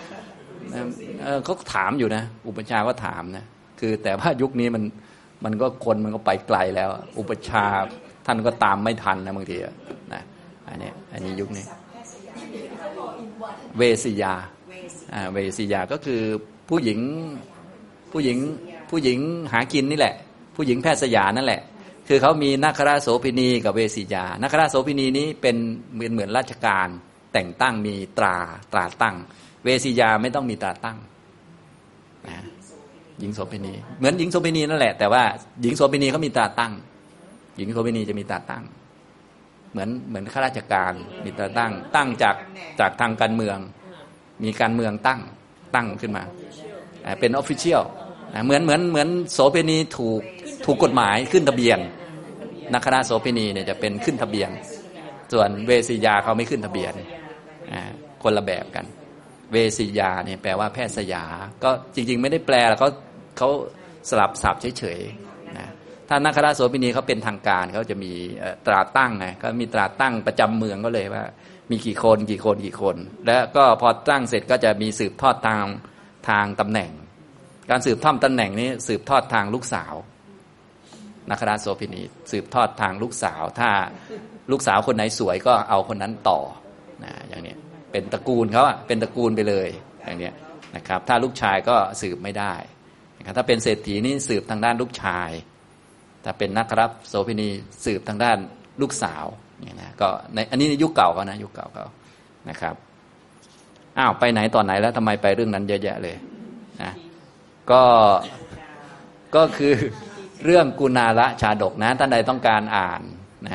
[1.44, 3.44] เขาถามอยู่นะ อุปชาก็ถามนะ
[3.80, 4.84] คือแต่ว่ายุคนี้มัน
[5.44, 7.64] มันก็คนมันก็ไปไกลแล้ว อุปชา
[8.26, 9.56] ท่านก็ตามไม่ทันนะบางที
[10.12, 10.22] นะ
[10.68, 11.64] อันนี้อันนี้ยุคนี้
[13.78, 14.34] เวสิยา
[15.32, 16.20] เวสิยาก็คือ
[16.68, 16.98] ผู้หญิง
[18.12, 18.38] ผู้หญิง
[18.90, 19.18] ผู้หญิง
[19.52, 20.14] หากินนี่แหละ
[20.56, 21.60] ผู้หญิงแพทย์สยานั่นแหละ
[22.08, 25.56] คือเขามีนักราโสพินีกับเวสิยานักราโสพินีนี้เป็น
[25.94, 26.88] เหมือนเหมือนราชการ
[27.32, 28.36] แต่งตั้งมีตรา
[28.72, 29.16] ตราตั้ง
[29.64, 30.98] เวสิยาไม่ต้องมีตราตั้ง
[32.28, 32.44] นะ
[33.20, 35.22] หญิงโสเภณีเหมือนหญิงโสเภณีนั่นแหละแต่ว่า
[35.62, 36.72] หญิงโสเภณีเขามีตราตั้ง
[37.56, 38.64] หญิงโสเภณีจะมีตาตั้ง
[39.72, 40.92] เหมือนเหมือนข้าราชการ
[41.24, 42.36] มีตาตั้ง ตั้งจาก
[42.80, 43.58] จากทางการเมือง
[44.44, 45.20] มีการเมืองตั้ง
[45.74, 46.24] ตั้งขึ้นมา
[47.20, 47.82] เป็นออฟฟิเชียล
[48.44, 50.20] เหมือนเหมือนเหมือนโสเภณีถูก
[50.64, 51.78] ถูกกฎหมายขึ้นทะเบียน
[52.74, 54.50] นักคณะโสเภณีเนี่ยจะเป็นขึ้นทะเบียน
[55.32, 56.94] ส่วนเวสียาเขาไม่ขึ้นทะเบียน
[58.22, 58.84] คนละแบบกัน
[59.52, 61.24] เวสียาเนี่ยแปลว่าแพทย์สยา
[61.64, 62.90] ก็จริง ๆ ไม่ได้แปลแล้วเขา
[63.38, 63.48] เขา
[64.10, 65.31] สลับสับเฉยๆ
[66.14, 68.12] ถ้านักคราชโสพินีเขาเป็นทางการเขาจะมี
[68.66, 71.24] ตราตั้งไงก็มีตราตั้งประจำเมืองก็เลยว่า
[71.70, 72.96] มีกี่คนกี่คนกี่คน
[73.26, 75.64] แล้วก็พอตั้งเสร็จก็จะมีสืบทอดทาง
[76.28, 76.90] ทางตำแหน่ง
[77.70, 79.94] การสืบทอดตำแหน่งนี้สืบทอดทางลูกสาว
[81.30, 83.70] นักราชโสพินีสืบทอดทางลูกสาว ถ้า
[84.50, 86.40] ลูกสาวคนไหนสวยก็เอาคนนั้นต่อ
[87.04, 87.54] นะอย่างนี้
[87.92, 89.68] เป็นตระกูลเขาอะเป็นตระกูลไปเลย
[90.06, 90.32] อย่างนี้
[90.76, 92.54] นะครับ ถ้าลูกชายก็สืบไม่ได้
[93.18, 95.30] นะครับถ้าเป็นเศรษฐีนี่สืบทางด้านลูกชาย
[96.24, 97.48] ถ้าเป็นนักรับโสพินี
[97.84, 98.38] สืบทางด้าน
[98.80, 99.24] ลูกสาว
[99.60, 101.86] เนี่ยนะก็ในอันนี้ในยุคเก่าเขานะยุคเก่าเขา
[102.48, 102.74] นะครับ
[103.98, 106.16] อ้าวไปไหนตอนไหนแล้วทำไมไปเรื่องนั้นเยอะแยะเลย
[106.82, 106.92] นะ
[107.70, 107.82] ก็
[109.36, 109.74] ก็คือ
[110.44, 113.02] เรื่องกุณาละชาดกนะท่านใดต้องการอ่าน
[113.46, 113.54] นะ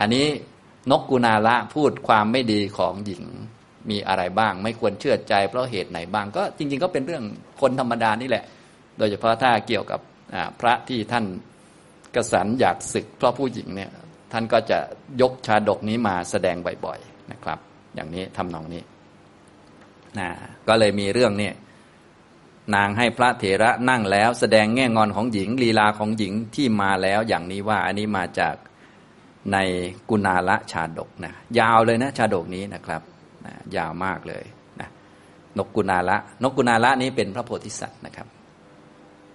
[0.00, 0.26] อันนี้
[0.90, 3.24] นกกุณาละพูดความไม่ดีของหญิง
[3.90, 7.24] มีอะไรบ้าง ไม่ควรเชื่อใจ เพราะเหตุไหนบ้าง ก็จริง ๆ ก็เป็นเรื่อง
[7.60, 8.44] คนธรรมดานี่แหละ
[8.98, 10.00] โดยเฉพาะถ้าเกี่ยวกับ
[10.60, 11.24] พระที่ท่าน
[12.16, 13.90] กษันอยากศึก เพราะผู้หญิงเนี่ย
[14.32, 14.78] ท่านก็จะ
[15.20, 17.58] ยกชาดกนี้มาแสดงบ่อยๆนะครับ
[17.94, 18.82] อย่างนี้ทำนองนี้
[20.18, 20.28] นะ
[20.68, 21.54] ก็เลยมีเรื่องเนี่ย
[22.74, 28.54] นางให้พระเถระนั่งแล้วแสดงแง่งอนของหญิงลีลาของหญิงที่มาแล้วอย่างนี้ว่าอันนี้มาจาก
[29.52, 29.58] ใน
[30.10, 33.02] กุณาละชาดกนะยาวเลยนะชาดกนี้นะครับ
[33.46, 34.44] นะยาวมากเลย
[34.80, 34.88] นะ
[35.58, 38.26] นกกุณาละ นกกุณาละนี้เป็นพระโพธิสัตว์นะครับ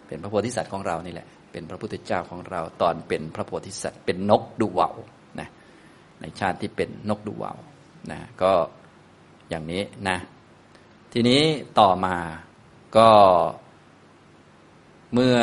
[0.07, 4.95] เป็นพระโพธิสัตว์ของเรานี่แหละ เป็นพระพุทธเจ้าของเราตอนเป็นพระโพธิสัตว์ เป็นนกดูวาว
[5.39, 5.47] นะ
[6.21, 7.57] ในชาติที่เป็นนกดูวาว
[8.11, 8.51] นะก็
[9.49, 10.17] อย่างนี้นะ
[11.13, 11.41] ทีนี้
[11.79, 12.15] ต่อมา
[12.97, 13.09] ก็
[15.13, 15.37] เมื่อ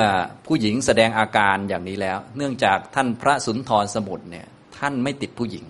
[0.47, 4.47] ผู้หญิงแสดงอาการอย่างนี้แล้ว เนื่องจากท่านพระสุนทรสมุทรเนี่ย
[4.79, 5.65] ท่านไม่ติดผู้หญิง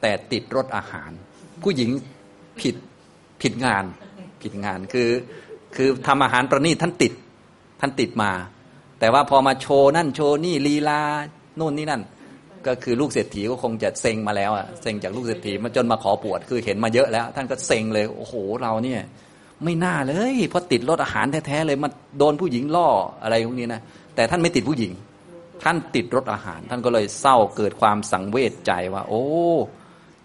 [0.00, 1.10] แต่ติดรสอาหาร
[1.62, 1.90] ผู้หญิง
[2.60, 2.76] ผิด
[3.42, 3.84] ผิดงาน
[4.42, 5.10] ผิดงานคือ
[5.76, 7.12] คือทำอาหารประณีตท่านติด
[7.80, 8.30] ท่านติดมา
[9.02, 11.00] แต่ว่าพอมาโชว์นั่นโชว์นี่ลีลา
[11.56, 12.02] โน่นนี่นั่น
[12.66, 19.00] ก็คือลูกเศรษฐีก็คงจะเซ็งมาแล้วอะเซ็งจากลูกเศรษฐีมาจนมาขอปวดคือเห็นมาเยอะแล้ว ท่านก็เซ็งเลยโอ้โหเราเนี่ย
[19.64, 21.88] ไม่น่าเลยเพราะติดรสอาหารแท้ๆเลยมา
[22.18, 22.88] โดนผู้หญิงล่อ
[23.22, 23.80] อะไรพวกนี้นะ
[24.14, 24.92] แต่ท่านไม่ติดผู้หญิง
[25.62, 29.24] ท่านติดรสอาหาร ท่านก็เลยเศร้าเกิดความสังเวชใจว่า โอ้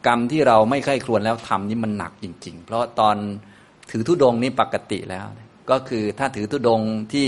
[0.07, 3.15] กรรมที่เราไม่ใคร่ครวญแล้วทำนี่มันหนักจริง ๆ เพราะตอน
[3.91, 5.25] ถือธุดงนี้ปกติแล้ว
[5.71, 6.81] ก็คือถ้าถือธุดง
[7.13, 7.27] ที่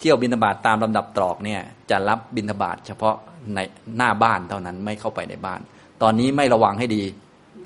[0.00, 3.16] เที่ยวบินบาตตามลำดับตรอกเนี่ยจะรับบินบาตเฉพาะ
[3.54, 3.58] ใน
[3.96, 5.60] หน้าบ้านเท่านั้นไม่เข้าไปในบ้าน
[6.02, 7.02] ตอนนี้ไม่ระวังให้ดี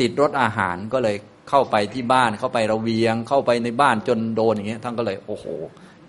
[0.01, 1.17] ติดรถอาหารก็เลย
[1.51, 5.45] เข้าไปที่บ้านเข้าไประเวียง เข้าไปในบ้านจนโดนอย่างเงี้ยท่านก็เลยโอ้โห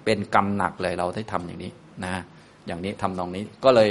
[0.05, 1.72] เป็นกรรมหนักเลยเราได้ทำอย่างนี้
[2.05, 2.13] นะ
[2.67, 3.89] อย่างนี้ทำตรงนี้ก็เลย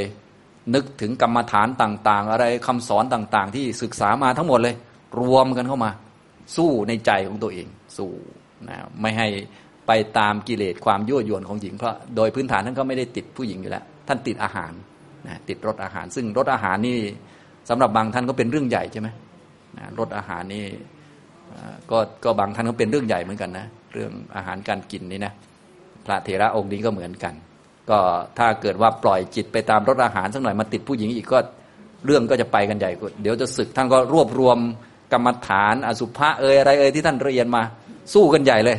[0.74, 4.74] นึกถึงกรรมฐานต่างๆ อะไรคำสอนต่างๆ ที่ศึกษามาทั้งหมดเลย
[5.20, 5.91] รวมกันเข้ามา
[6.57, 7.66] สู้ในใจของตัวเอง
[7.97, 8.11] สู้
[8.68, 9.28] นะไม่ให้
[9.93, 14.72] ไปตามกิเลสความยั่วยวนของหญิงเพราะโดยพื้นฐานท่านก็ไม่ได้ติดผู้หญิงอยู่แล้ว ท่านติดอาหาร
[15.26, 16.99] นะติดรสอาหาร ซึ่งรสอาหารนี่
[17.68, 19.09] สำหรับบางท่านก็เป็นเรื่องใหญ่ใช่ไหม
[19.78, 20.64] นะรสอาหารนี่
[21.91, 25.32] ก็ก็บางท่านก็เป็นเรื่องใหญ่เหมือนกันนะเรื่องอาหารการกินนี่นะ
[26.07, 27.34] พระเถระองค์นี้ก็เหมือนกัน
[27.91, 27.99] ก็
[28.38, 31.38] ถ้าเกิดว่าปล่อยจิตไปตามรสอาหารสักหน่อยมาติดผู้หญิงอีกก็
[32.07, 32.91] เรื่องก็จะไปกันใหญ่
[33.22, 34.59] เดี๋ยวจะศึกท่านก็รวบรวม
[35.12, 37.62] กรรมฐานอสุภะเอ่ยอะไรเอ่ยที่ท่านเรียนมา
[38.14, 38.78] สู้กันใหญ่เลย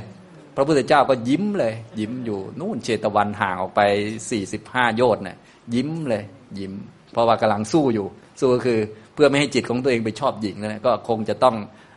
[0.56, 3.82] พระพุทธเจ้าก็ยิ้มเลย ยิ้มอยู่นู่นเชตวันห่างออกไป
[4.30, 5.38] สี่สิบห้าโยชน์เนี่ย
[5.76, 6.24] ยิ้มเลย
[6.60, 6.74] ยิ้ม
[7.12, 8.08] เพราะว่ากำลังสู้อยู่
[8.40, 8.80] สู้ก็คือ
[9.14, 11.56] เพื่อไม่ให้จิตของตัวเองไปชอบหญิงนะก็คงจะต้อง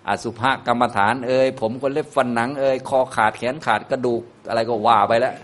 [0.09, 5.34] อสุภะกรรมฐานเอ่ยผมก็เล็บฟันหนังเอ่ยคอขาดแขนขาดกระดูกอะไรก็ว่าไปแล้ว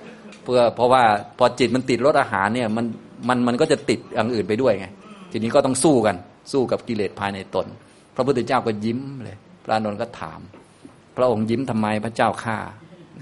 [0.45, 1.03] เพื่อเพราะว่า
[1.39, 2.85] พอจิตมันติดรสอาหารเนี่ยมัน
[3.29, 4.87] มันมันก็จะติดอย่างอื่นไปด้วยไง
[5.33, 6.17] ทีนี้ก็ต้องสู้กัน
[6.53, 7.67] สู้กับกิเลสภายในตน
[8.15, 10.41] พระพุทธเจ้าก็ยิ้มเลย พระนนท์ก็ถาม
[11.17, 12.59] พระองค์ยิ้มทำไมพระเจ้าข้า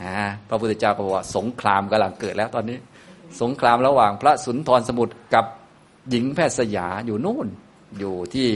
[0.03, 0.15] นะ
[0.49, 2.79] พระพุทธเจ้าก็บอกว่าสงครามกำลังเกิดแล้วตอนนี้
[3.43, 5.45] สงครามระหว่างพระสุนทรสมุทรกับ
[6.11, 7.49] หญิงแพทย์สยาอยู่นู่น
[7.99, 8.49] อยู่ที่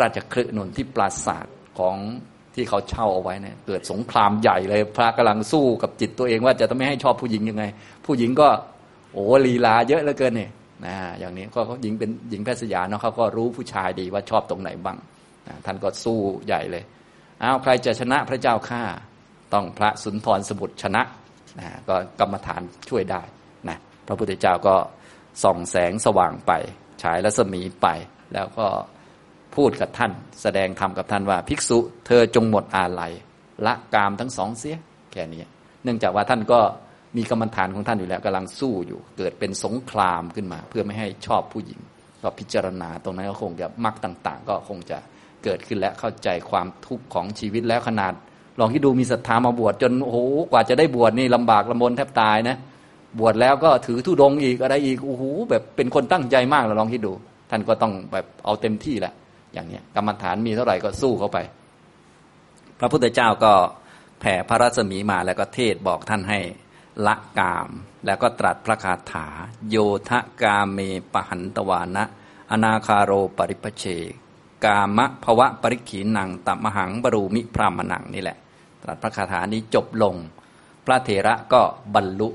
[0.00, 1.46] ราชคลึนนที่ปราสาท
[1.78, 1.96] ของ
[2.54, 7.64] ที่เขาเช่าเอาไว้เนี่ยเกิดสงครามใหญ่เลย พระกำลังสู้กับจิตตัวเองว่าจะต้องไม่ให้ชอบผู้หญิงยังไง
[8.06, 8.48] ผู้หญิงก็
[9.12, 10.50] โอ้ลีลาเยอะเหลือเกินเนี่ย
[10.86, 14.98] นะอย่างนี้ก็เขาหญิงเป็นหญิงแพทย์สยาเนาะเขาก็รู้ผู้ชายดีว่าชอบตรงไหนบ้าง
[15.46, 16.84] นะท่านก็สู้ใหญ่เลย
[17.42, 18.82] อ้าวใครจะชนะพระเจ้าข้า
[19.54, 21.02] ต้องพระสุนทรสมุทรชนะ
[21.58, 23.22] นะก็กรรมฐานช่วยได้
[23.68, 24.74] นะพระพุทธเจ้าก็
[25.42, 26.52] ส่องแสงสว่างไป
[27.02, 27.86] ฉายรัศมีไป
[28.34, 28.66] แล้วก็
[29.56, 33.12] พูดกับท่าน แสดงธรรมกับท่านว่า ภิกษุเธอจงหมดอาลัย
[33.66, 34.76] ละกามทั้งสองเสีย
[35.12, 35.40] แค่นี้
[35.84, 36.60] เนื่องจากว่าท่านก็
[37.16, 41.80] มีกรรมฐานของท่านอยู่แล้วกำลังสู้อยู่ เกิดเป็นสงครามขึ้นมา เพื่อไม่ให้ชอบผู้หญิง
[42.22, 44.98] ก็พิจารณาตรงนั้นก็คงจะมักต่าง ๆ ก็คงจะ
[45.44, 48.12] เกิดขึ้นและเข้าใจความทุกข์ของชีวิตแล้วขนาด
[48.58, 50.18] ลองที่ดูมีศรัทธามาบวชจนโอ้โห
[50.50, 52.56] กว่าจะได้บวชนี่ลำบากลำบนแทบตายนะ
[53.18, 57.12] บวชแล้วก็ถือธุดงอีกอะไรอีกโอ้โหแบบเป็นคนตั้งใจมากเราลองคิดดู
[57.50, 59.12] ท่านก็ต้องแบบเอาเต็มที่แหละ
[59.54, 61.38] อย่างนี้กรรมฐานมีเท่าไหร่ก็สู้เข้าไป
[62.78, 63.52] พระพุทธเจ้าก็
[64.20, 66.40] แผ่พระรัศมีมาแล้วก็เทศบอกท่านให้
[67.06, 67.68] ละกาม
[68.06, 69.26] แล้วก็ตรัสพระคาถา
[69.70, 69.76] โย
[70.08, 70.78] ทะกาเม
[71.12, 72.04] ปหันตวานะ
[72.50, 73.84] อนาคาโรปริปเช
[74.64, 78.36] กามะภวะปริขีนังตัมหังบรูมิพรามนังนี่แหละ
[78.82, 80.14] ตรัสพระคาถานี้จบลง
[80.86, 81.62] พระเถระก็
[81.94, 82.28] บรรลุ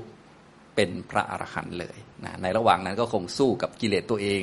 [0.74, 4.42] เป็นพระอรหันต์เลยนะในระหว่างนั้นก็คงสู้กับกิเลสตัวเอง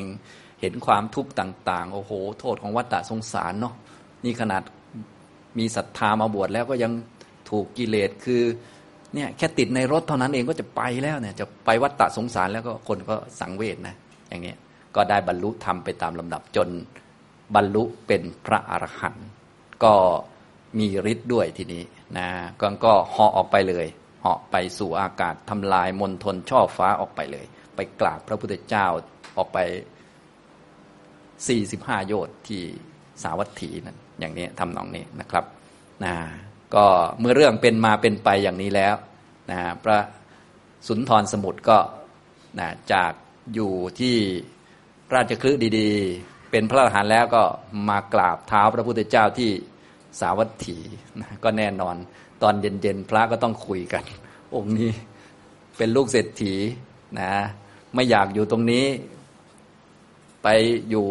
[0.61, 3.73] เห็นความทุกข์ต่าง ๆ โอ้โห โทษของวัฏฏะสงสารเนาะ
[4.25, 4.61] นี่ขนาด
[5.59, 6.91] มีศรัทธามาบวชแล้วก็ยัง
[7.49, 8.43] ถูกกิเลสคือ
[9.13, 13.95] เนี่ยแค่ติดในรถเท่านั้นเองก็จะไปแล้วเนี่ยจะไปวัฏฏะสงสารแล้วก็คนก็สังเวชนะ
[14.29, 14.57] อย่างเงี้ย
[14.95, 16.69] ก็ได้บรรลุธรรมไปตามลำดับจน
[17.55, 19.27] บรรลุเป็นพระอรหันต์
[19.83, 19.93] ก็
[20.79, 21.83] มีฤทธิ์ด้วยทีนี้
[22.17, 22.27] นะ
[22.61, 23.87] ก็ก็เหาะออกไปเลย
[24.21, 27.45] เหาะไปสู่อากาศทำลายมณฑลช่อฟ้าออกไปเลย
[27.75, 28.87] ไปกราบพระพุทธเจ้า
[29.37, 29.57] ออกไป
[31.27, 32.61] 45 โยชน์ที่
[33.23, 35.45] สาวัตถีนั่นอย่างนี้ทำนองนี้นะครับ
[36.03, 36.15] นะ
[36.75, 36.85] ก็
[37.19, 38.95] เมื่อเรื่องเป็นมาเป็นไปอย่างนี้แล้ว
[39.51, 39.97] นะพระ
[40.87, 41.77] สุนทรสมุทรก็
[42.59, 43.11] นะจาก
[43.53, 44.15] อยู่ที่
[45.13, 47.43] ราชคลึดีๆ เป็นพระอรหันต์แล้วก็
[47.89, 49.51] มากราบเท้าพระพุทธเจ้าที่
[50.19, 50.77] สาวัตถี
[51.21, 51.95] นะก็แน่นอน
[52.41, 54.03] ตอนเย็นๆพระก็ต้องคุยกัน
[54.55, 54.91] องค์นี้
[55.77, 56.55] เป็นลูกเศรษฐี
[57.19, 57.31] นะ
[57.93, 58.85] ไม่อยากอยู่ตรงนี้
[60.43, 60.47] ไป
[60.89, 61.05] อยู่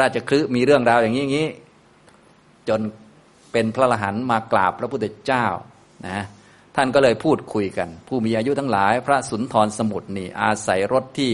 [0.00, 1.48] ราชคลึมีเรื่องราวอย่างนี้อย่างนี้
[2.68, 2.80] จน
[3.52, 5.46] เป็นพระอรหันต์มากราบพระพุทธเจ้า
[6.08, 6.20] นะ
[6.76, 11.32] ท่านก็เลยพูดคุยกัน ผู้มีอายุทั้งหลาย พระสุนทรสมุทรนี่ อาศัยรถที่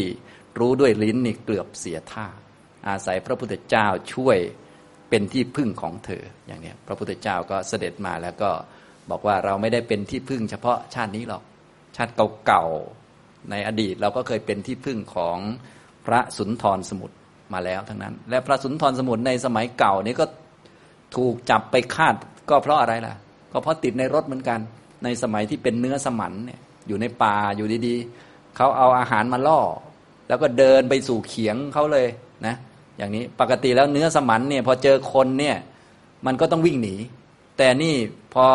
[0.59, 2.27] รู้ด้วยลิ้นนี่เกือบเสียท่า
[2.89, 4.39] อาศัยพระพุทธเจ้าช่วย
[5.11, 8.51] เป็นที่พึ่งของเธออย่างนี้พระพุทธเจ้าก็เสด็จมาแล้วก็
[9.11, 11.43] บอกว่าเราไม่ได้เป็นที่พึ่งเฉพาะชาตินี้หรอก
[11.97, 12.13] ชาติ
[12.47, 15.39] เก่าๆในอดีตเราก็เคยเป็นที่พึ่งของ
[16.07, 17.17] พระสุนทรสมุทร
[17.53, 20.27] มาแล้วทั้งนั้น และพระสุนทรสมุทรในสมัยเก่านี้ก็
[21.17, 22.15] ถูกจับไปคาด
[22.51, 23.15] ก็เพราะอะไรล่ะ
[23.53, 24.61] ก็เพราะติดในรถเหมือนกัน
[25.05, 29.61] ในสมัยที่เป็นเนื้อสมันเนี่ยอยู่ในป่าอยู่ดีๆเขาเอาอาหารมาล่อ
[30.29, 32.07] แล้วก็เดินไปสู่เขียงเขาเลย
[32.47, 32.57] นะ
[32.99, 35.57] อย่างนี้ปกติแล้วเนื้อสมันเนี่ยพอเจอคนเนี่ย
[36.27, 36.95] มันก็ต้องวิ่งหนี
[37.59, 37.95] แต่นี่
[38.35, 38.47] พอ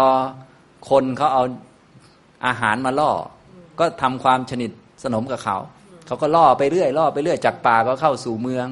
[0.90, 1.44] คนเขาเอา
[2.46, 3.12] อาหารมาล่อ
[3.80, 4.70] ก็ทำความชนิด
[5.04, 5.58] สนมกับเขา
[6.08, 8.68] เขาก็ล่อไปเรื่อยล่อไปเรื่อยจากป่าก็เข้าสู่เมือง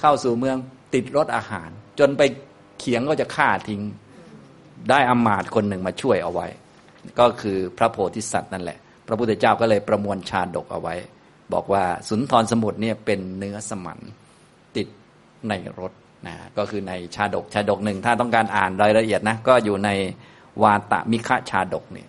[0.00, 0.56] เข้าสู่เมือง
[0.94, 2.22] ติดรถอาหาร จนไป
[2.78, 3.82] เขียงก็จะฆ่าทิ้ง
[4.90, 6.46] ได้อำมาตย์คนหนึ่งมาช่วยเอาไว้
[7.18, 10.94] ก็คือพระโพธิสัตว์นั่นแหละ พระพุทธเจ้าก็เลยประมวลชาดกเอาไว้
[11.52, 13.98] บอกว่าสุนทรสมุทรเนี่ยเป็นเนื้อสมัน
[15.48, 15.92] ในรถ
[16.26, 19.90] นะก็คือในชาดกชาดกหนึ่งถ้าต้องการอ่านรายละเอียดนะก็อยู่ใน
[20.62, 22.08] วาตมิคะชาดกเนี่ย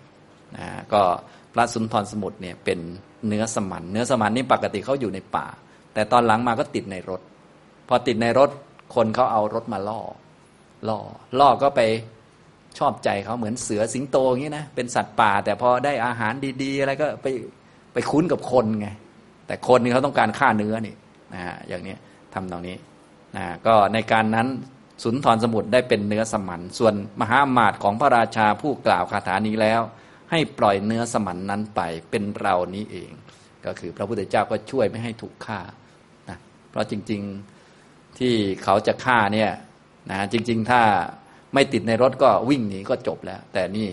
[0.56, 1.02] นะก็
[1.52, 2.78] พระสุนทรสมุทรเนี่ยเป็น
[3.26, 5.46] เนื้อสมัน เนื้อสมันนี่ปกติเขาอยู่ในป่า
[5.94, 7.20] แต่ตอนหลังมาก็ติดในรถ
[7.88, 8.50] พอติดในรถ
[8.94, 10.00] คนเขาเอารถมาล่อ
[10.88, 10.98] ล่อ
[11.38, 11.80] ล่อก็ไป
[12.78, 16.32] ชอบใจเขาเหมือนเสือสิงโตอย่างนี้นะเป็นสัตว์ป่า แต่พอได้อาหาร
[16.62, 17.26] ดี ๆ อะไรก็ไป
[17.92, 18.88] ไปคุ้นกับคนไง
[19.46, 20.94] แต่คนนี่เขาต้องการฆ่าเนื้อนี่
[21.34, 21.94] นะฮะอย่างนี้
[22.34, 22.76] ทำตรงนี้
[23.36, 24.48] นะก็ในการนั้น
[25.02, 29.80] สุนทรสมุทรได้เป็นเนื้อสมัน ส่วนมหาอมาตย์ของพระราชาผู้กล่าวคาถานี้แล้ว
[30.30, 31.80] ให้ปล่อยเนื้อสมันนั้นไป
[32.10, 33.10] เป็นเรานี้เอง
[33.66, 35.60] ก็คือพระพุทธเจ้าก็ช่วยไม่ให้ถูกฆ่า
[36.28, 36.38] นะ
[36.70, 39.50] เพราะจริงๆที่เขาจะฆ่าเนี่ย
[40.10, 40.82] นะจริง ๆ ถ้า
[41.54, 43.88] ไม่ติดในรถก็วิ่งหนีก็จบแล้ว แต่นี่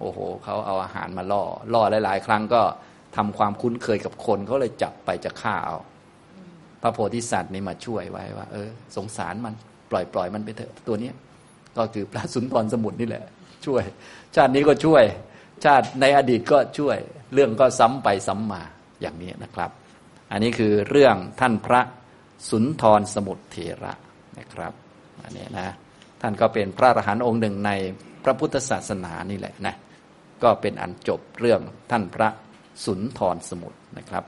[0.00, 1.42] โอ้โหเขาเอาอาหารมาล่อ
[1.72, 2.62] ล่อหลาย ๆ ครั้งก็
[3.16, 5.76] ทำความคุ้นเคยกับคนเขาเลยจับไปจะฆ่าเอา
[6.86, 9.54] ระโพธิสัตว์นี่มาช่วยไว้ว่า เออ สงสารมัน
[9.90, 11.14] ปล่อยปล่อยมันไปเถอะตัวเนี้ย
[11.78, 13.24] ก็คือพระสุนทรสมุทรนี่แหละ
[13.66, 13.82] ช่วย
[14.36, 15.04] ชาตินี้ก็ช่วย
[15.64, 16.96] ชาติในอดีตก็ช่วย
[17.34, 18.62] เรื่องก็ซ้ำไปซ้ำมา
[19.00, 19.70] อย่างนี้นะครับ
[20.32, 21.80] อันนี้คือเรื่องท่านพระ
[22.50, 23.92] สุนทรสมุทรเถระ
[24.38, 24.72] นะครับ
[25.22, 25.68] อันนี้นะ
[26.20, 27.70] ท่านก็เป็นพระอรหันต์องค์หนึ่งใน
[28.24, 29.74] พระพุทธศาสนานี่แหละนะ
[30.42, 31.60] ก็เป็นอันจบเรื่อง
[31.90, 32.28] ท่านพระ
[32.84, 34.22] สุนทรสมุทรนะครับ